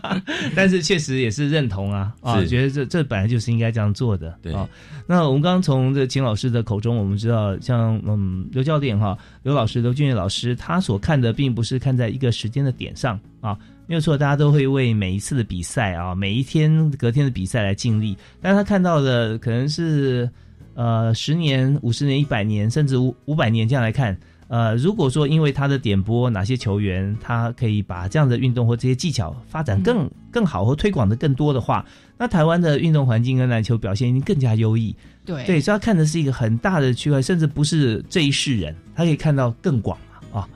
[0.56, 4.34] 但是确实也是认同啊啊，觉得这这本来就是应该这样做的。
[4.42, 4.68] 对啊，
[5.06, 13.56] 那我们刚刚从这秦老师的口中，我们知道，像嗯刘教练哈，刘老师刘俊业老师，他所看的并不是看在一个时间的点上啊。
[13.86, 20.28] 没有错，大家都会为每一次的比赛啊，每一天隔天的比赛来尽力，但是他看到的可能是。
[20.74, 24.16] 呃，十年、五十年、一百年，甚至五五百年这样来看，
[24.48, 31.84] 呃，如果说因为他的点播，哪些球员他可以把这样的运动或这些技巧发展更更好和推广的更多的话，
[32.18, 34.94] 那台湾的运动环境跟篮球表现已经更加优异。
[35.24, 40.48] 对对，所以他看的是一个很大的区块，甚至不是这一世人，他可以看到更广嘛啊。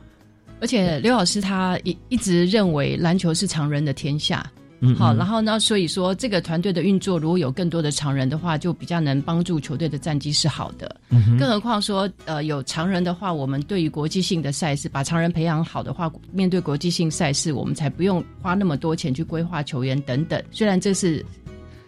[0.60, 4.44] 而且刘老师他一一直认为篮球是常人的天下。
[4.81, 5.59] 嗯，好，然后呢？
[5.59, 10.95] 所以说，这个团队的运作，如果有更多的常人的话，就比较能帮助球队的战绩是好的。
[11.09, 20.41] 嗯，更何况说，呃，有常人的话，我们对于国际性的赛事，把常人培养好的话，面对国际性赛事，我们才不用花那么多钱去规划球员等等。
[20.53, 21.26] 虽然这是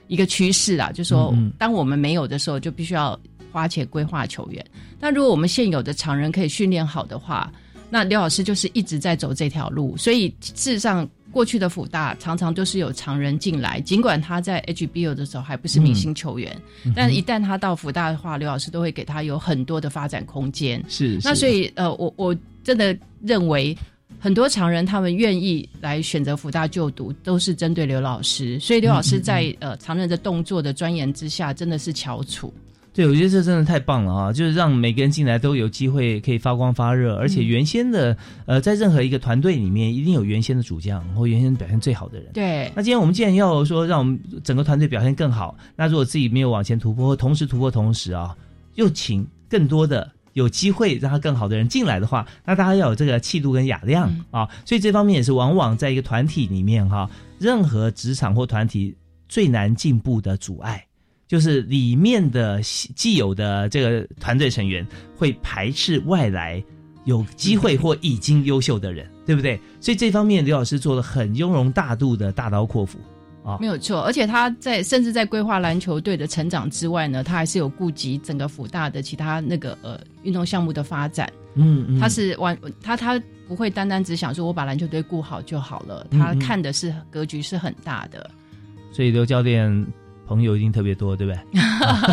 [0.08, 3.16] 一个趋势啊，就说当我们没有的时候，就必须要
[3.52, 4.66] 花钱规划球员。
[4.98, 7.52] 那如果我们现有的常人可以训练好的话，
[7.88, 9.96] 那刘老师就是一直在走这条路。
[9.96, 11.08] 所以事实上。
[11.32, 16.60] 过去的辅大常常都是有常人进来，尽管他在 HBO 的时候还不是明星球员，
[16.94, 20.84] 但一旦他到辅大的话，刘老师都会给他有很多的发展空间。
[20.88, 23.76] 是，那所以呃，我我真的认为
[24.18, 28.58] 很多常人他们愿意来选择辅大就读，都是针对刘老师。
[28.58, 32.52] 所以刘老师在呃常人的动作的钻研之下，真的是翘楚。
[33.00, 34.30] 对，我觉得这真的太棒了啊！
[34.30, 42.30] 就是让每个人进来都有机会可以发光发热，而且原先的呃，在任何一个团队里面，一定有原先的主将或原先表现最好的人。
[42.34, 42.70] 对。
[42.76, 48.36] 那今天我们既然要说让我们整个团队表现更好，那如果自己没有往前突破，同时突破同时啊，
[48.74, 54.46] 又请更多的有机会让他更好的人进来的话，那大家要有这个气度跟雅量啊。
[54.66, 58.94] 所以这方面也是往往在一个团体里面哈，任何职场或团体
[59.26, 60.84] 最难进步的阻碍，
[61.30, 62.60] 就是里面的
[62.96, 64.84] 既有的这个团队成员
[65.16, 66.60] 会排斥外来
[67.04, 69.56] 有机会或已经优秀的人，对不对？
[69.80, 72.98] 所以这方面刘老师做了很雍容大度的大刀阔斧。
[73.44, 81.32] 啊，没有错，而且他在甚至在规划篮球队的成长之外呢，他还是有顾及整个辅大的其他那个呃运动项目的发展。
[81.54, 88.28] 嗯嗯，他是完他他不会单单只想说我把篮球队顾好就好了，他看的是格局是很大的。
[88.90, 89.86] 所以刘教练
[90.30, 91.40] 朋友一定特别多，对不对？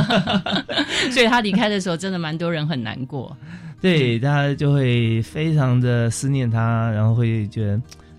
[1.13, 3.37] 所以他离开的时候，真的蛮多人很难过。
[3.79, 7.73] 对，大家就会非常的思念他，然后会觉得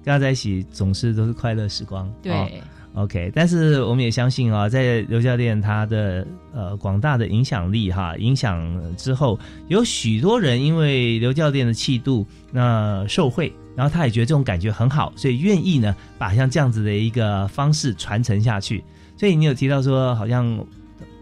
[0.05, 2.09] 跟他在一起总是都是快乐时光。
[2.23, 2.63] 对。
[2.95, 18.83] OK，但是我们也相信啊，在刘教练他的呃广大的影响力哈，影响之后，有许多人因为刘教练的气度那受惠，然后他也觉得这种感觉很好，所以愿意呢把像这样子的一个方式传承下去。
[19.19, 20.67] 所以你有提到说，好像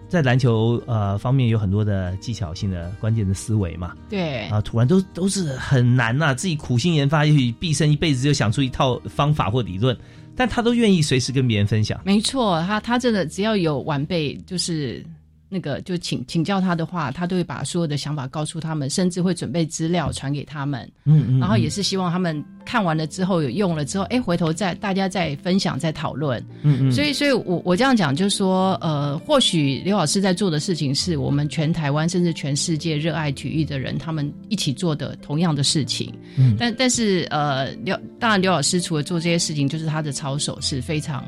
[0.09, 3.95] 在篮球呃方面有很多的技巧性的关键的思维嘛？
[4.09, 9.97] 对啊，突然都都是很难呐，自己苦心研发，也许毕生一辈子就想出一套方法或理论。
[10.39, 11.99] 但他都愿意随时跟别人分享。
[12.05, 15.03] 没错，他他真的只要有晚辈，就是
[15.49, 20.91] 那个就请请教他的话，他都会把所有的想法告诉他们，甚至会准备资料传给他们。
[21.05, 26.45] 嗯嗯，然后也是希望他们看完了之后有用了之后，哎，回头再大家再分享再讨论。
[26.63, 36.13] 嗯嗯，所以所以我我这样讲就是说，呃，或许刘老师在做的事情是我们全台湾甚至全世界热爱体育的人他们一起做的同样的事情。
[36.37, 41.25] 嗯，但但是呃，刘当然刘老师除了做这些事情，就是他的操守是非常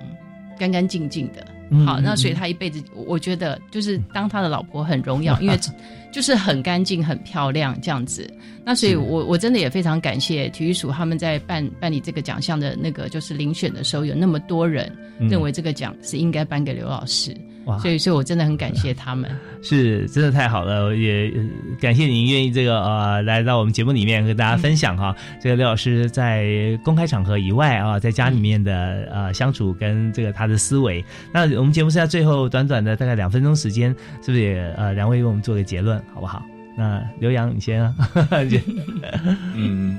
[0.58, 1.46] 干干净净的。
[1.84, 5.58] 好，那所以他一辈子，我觉得就是当他的老婆很荣耀， 因为
[6.10, 8.28] 就是很干净、很漂亮这样子。
[8.64, 17.36] 那所以我我真的也非常感谢体育署他们在办办理这个奖项的那个就是遴选的时候，有那么多人认为这个奖是应该颁给刘老师。
[17.78, 19.30] 所以，所以我真的很感谢他们，
[19.62, 21.32] 是真的太好了，也
[21.80, 25.14] 感谢您愿意这个呃来到我们节目里面跟大家分享哈。
[25.40, 31.04] 这个刘老师在公开场合以外啊，在家里面的呃相处跟这个他的思维。
[31.32, 33.90] 那我们节目是在最后短短的大概两分钟时间，
[34.22, 36.44] 是不是也呃两位为我们做个结论好不好？
[36.76, 37.94] 那刘洋你先啊。
[39.54, 39.98] 嗯，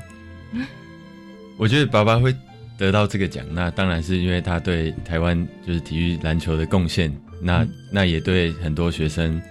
[1.58, 2.34] 我觉得爸爸会
[2.78, 7.12] 得到这个奖，那当然是因为他对台湾就是体育篮球的贡献。
[7.42, 9.42] 那那也对很多学生，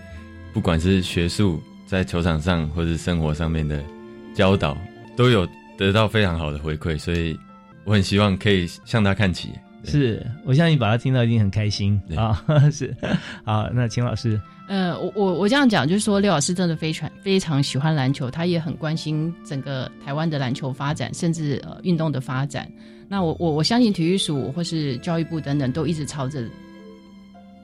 [0.53, 3.83] 不管是学术在球场上或是生活上面的
[4.35, 4.77] 教导，
[5.17, 7.39] 都有得到非常好的回馈，所以
[7.85, 9.51] 我很希望可以向他看齐。
[9.85, 12.45] 是我相信把他听到一定很开心啊！
[12.71, 12.95] 是
[13.45, 22.71] 好，那秦老师，呃，我我我这样讲就是说，刘老师真的非常非常喜欢篮球，他也很关心整个台湾的篮球发展，甚至呃运动的发展。
[23.09, 26.45] 那我我我相信体育署或是教育部等等都一直朝着。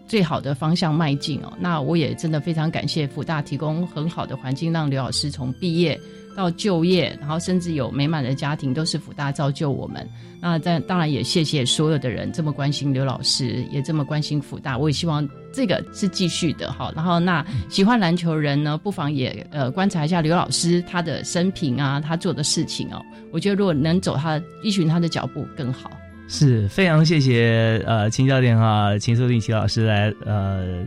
[0.07, 5.99] 最好的方向迈进哦，那我也真的非常感谢福大提供很好的环境，让刘老师从毕业
[6.37, 10.07] 到就业，然后甚至有美满的家庭，都是福大造就我们。
[10.41, 14.77] 那在当然也谢谢所有的人这么关心刘老师，也这么关心福大。
[14.77, 16.93] 我也希望这个是继续的哈。
[16.95, 23.03] 然后那喜欢篮球人呢，不妨也呃观察一下刘老师他的生平啊，他做的事情哦。
[23.33, 25.91] 我觉得如果能走他依循他的脚步更好。
[26.27, 30.85] 是非常谢谢呃秦教练哈秦素令齐老师来呃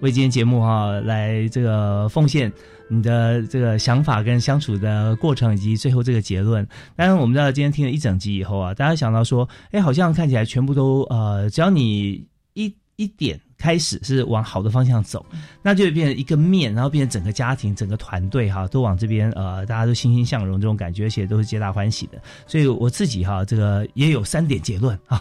[0.00, 2.50] 为今天节目哈来这个奉献
[2.88, 6.66] 你的这个想法跟相处的过程以及最后这个结论。
[6.96, 12.24] 当然我们知道今天听了一整集以后啊，大家想到说，哎，好像看起来全部都呃，只要你
[12.54, 13.38] 一一点。
[13.58, 15.26] 开始是往好的方向走，
[15.62, 22.22] 那就会变成一个面，然后变成整个家庭、整个团队哈，都往这边呃，大家都欣欣向荣这种感觉，而且都是皆大欢喜的。
[22.46, 25.20] 所以我自己哈，这个也有三点结论啊。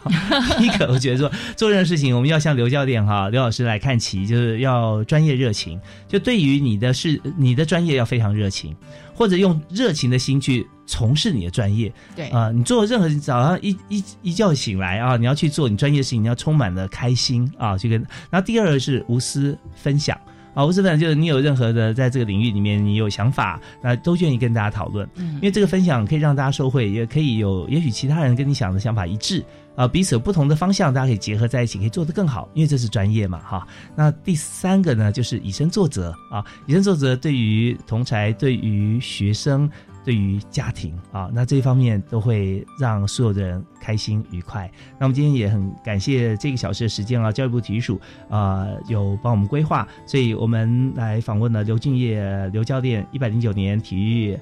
[0.60, 8.76] 第 一个，我觉得说做任何事情，我们要向刘教练哈、刘老师来看齐，就是要专业热情，就对于你的事、你的专业要非常热情，
[9.18, 10.65] 或者用热情的心去。
[10.89, 17.99] 从事你的专业，对啊，你做任何早上一一一觉醒来啊，你要去做你专业事情，你要充满了开心啊，去跟。
[18.30, 20.18] 然后第二个是无私分享
[20.58, 29.45] 啊，无私分享就是你有任何的在这个领域里面你有想法，那都愿意跟大家讨论，因为这个分享可以让大家受惠，也可以有也许其他人跟你想的想法一致
[29.76, 33.68] 啊，彼此有不同的方向，大家可以结合在一起，可以做得更好，因为这是专业嘛哈。
[33.95, 39.70] 那第三个呢，就是以身作则啊，以身作则对于同才，对于学生。
[40.08, 44.72] 对于家庭啊，那这一方面都会让所有的人开心愉快。
[44.97, 47.99] 那我们今天也很感谢这个小时的时间啊，教育部体育署
[48.30, 54.39] 啊、有帮我们规划，所以我们来访问了刘俊业刘教练一百零九年体育。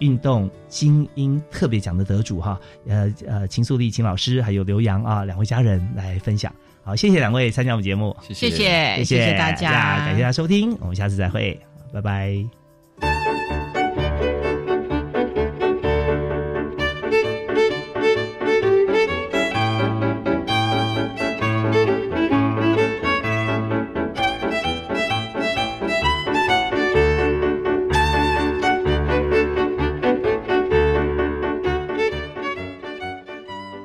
[0.00, 2.56] 运动精英特别奖的得主哈，
[2.86, 6.54] 呃呃，秦素丽秦老师还有刘洋啊两位家人来分享，
[6.84, 11.60] 好，谢谢两位参加我们节目，谢谢谢谢谢大家呀感谢大家收听，我们下次再会，
[11.92, 12.67] 拜拜。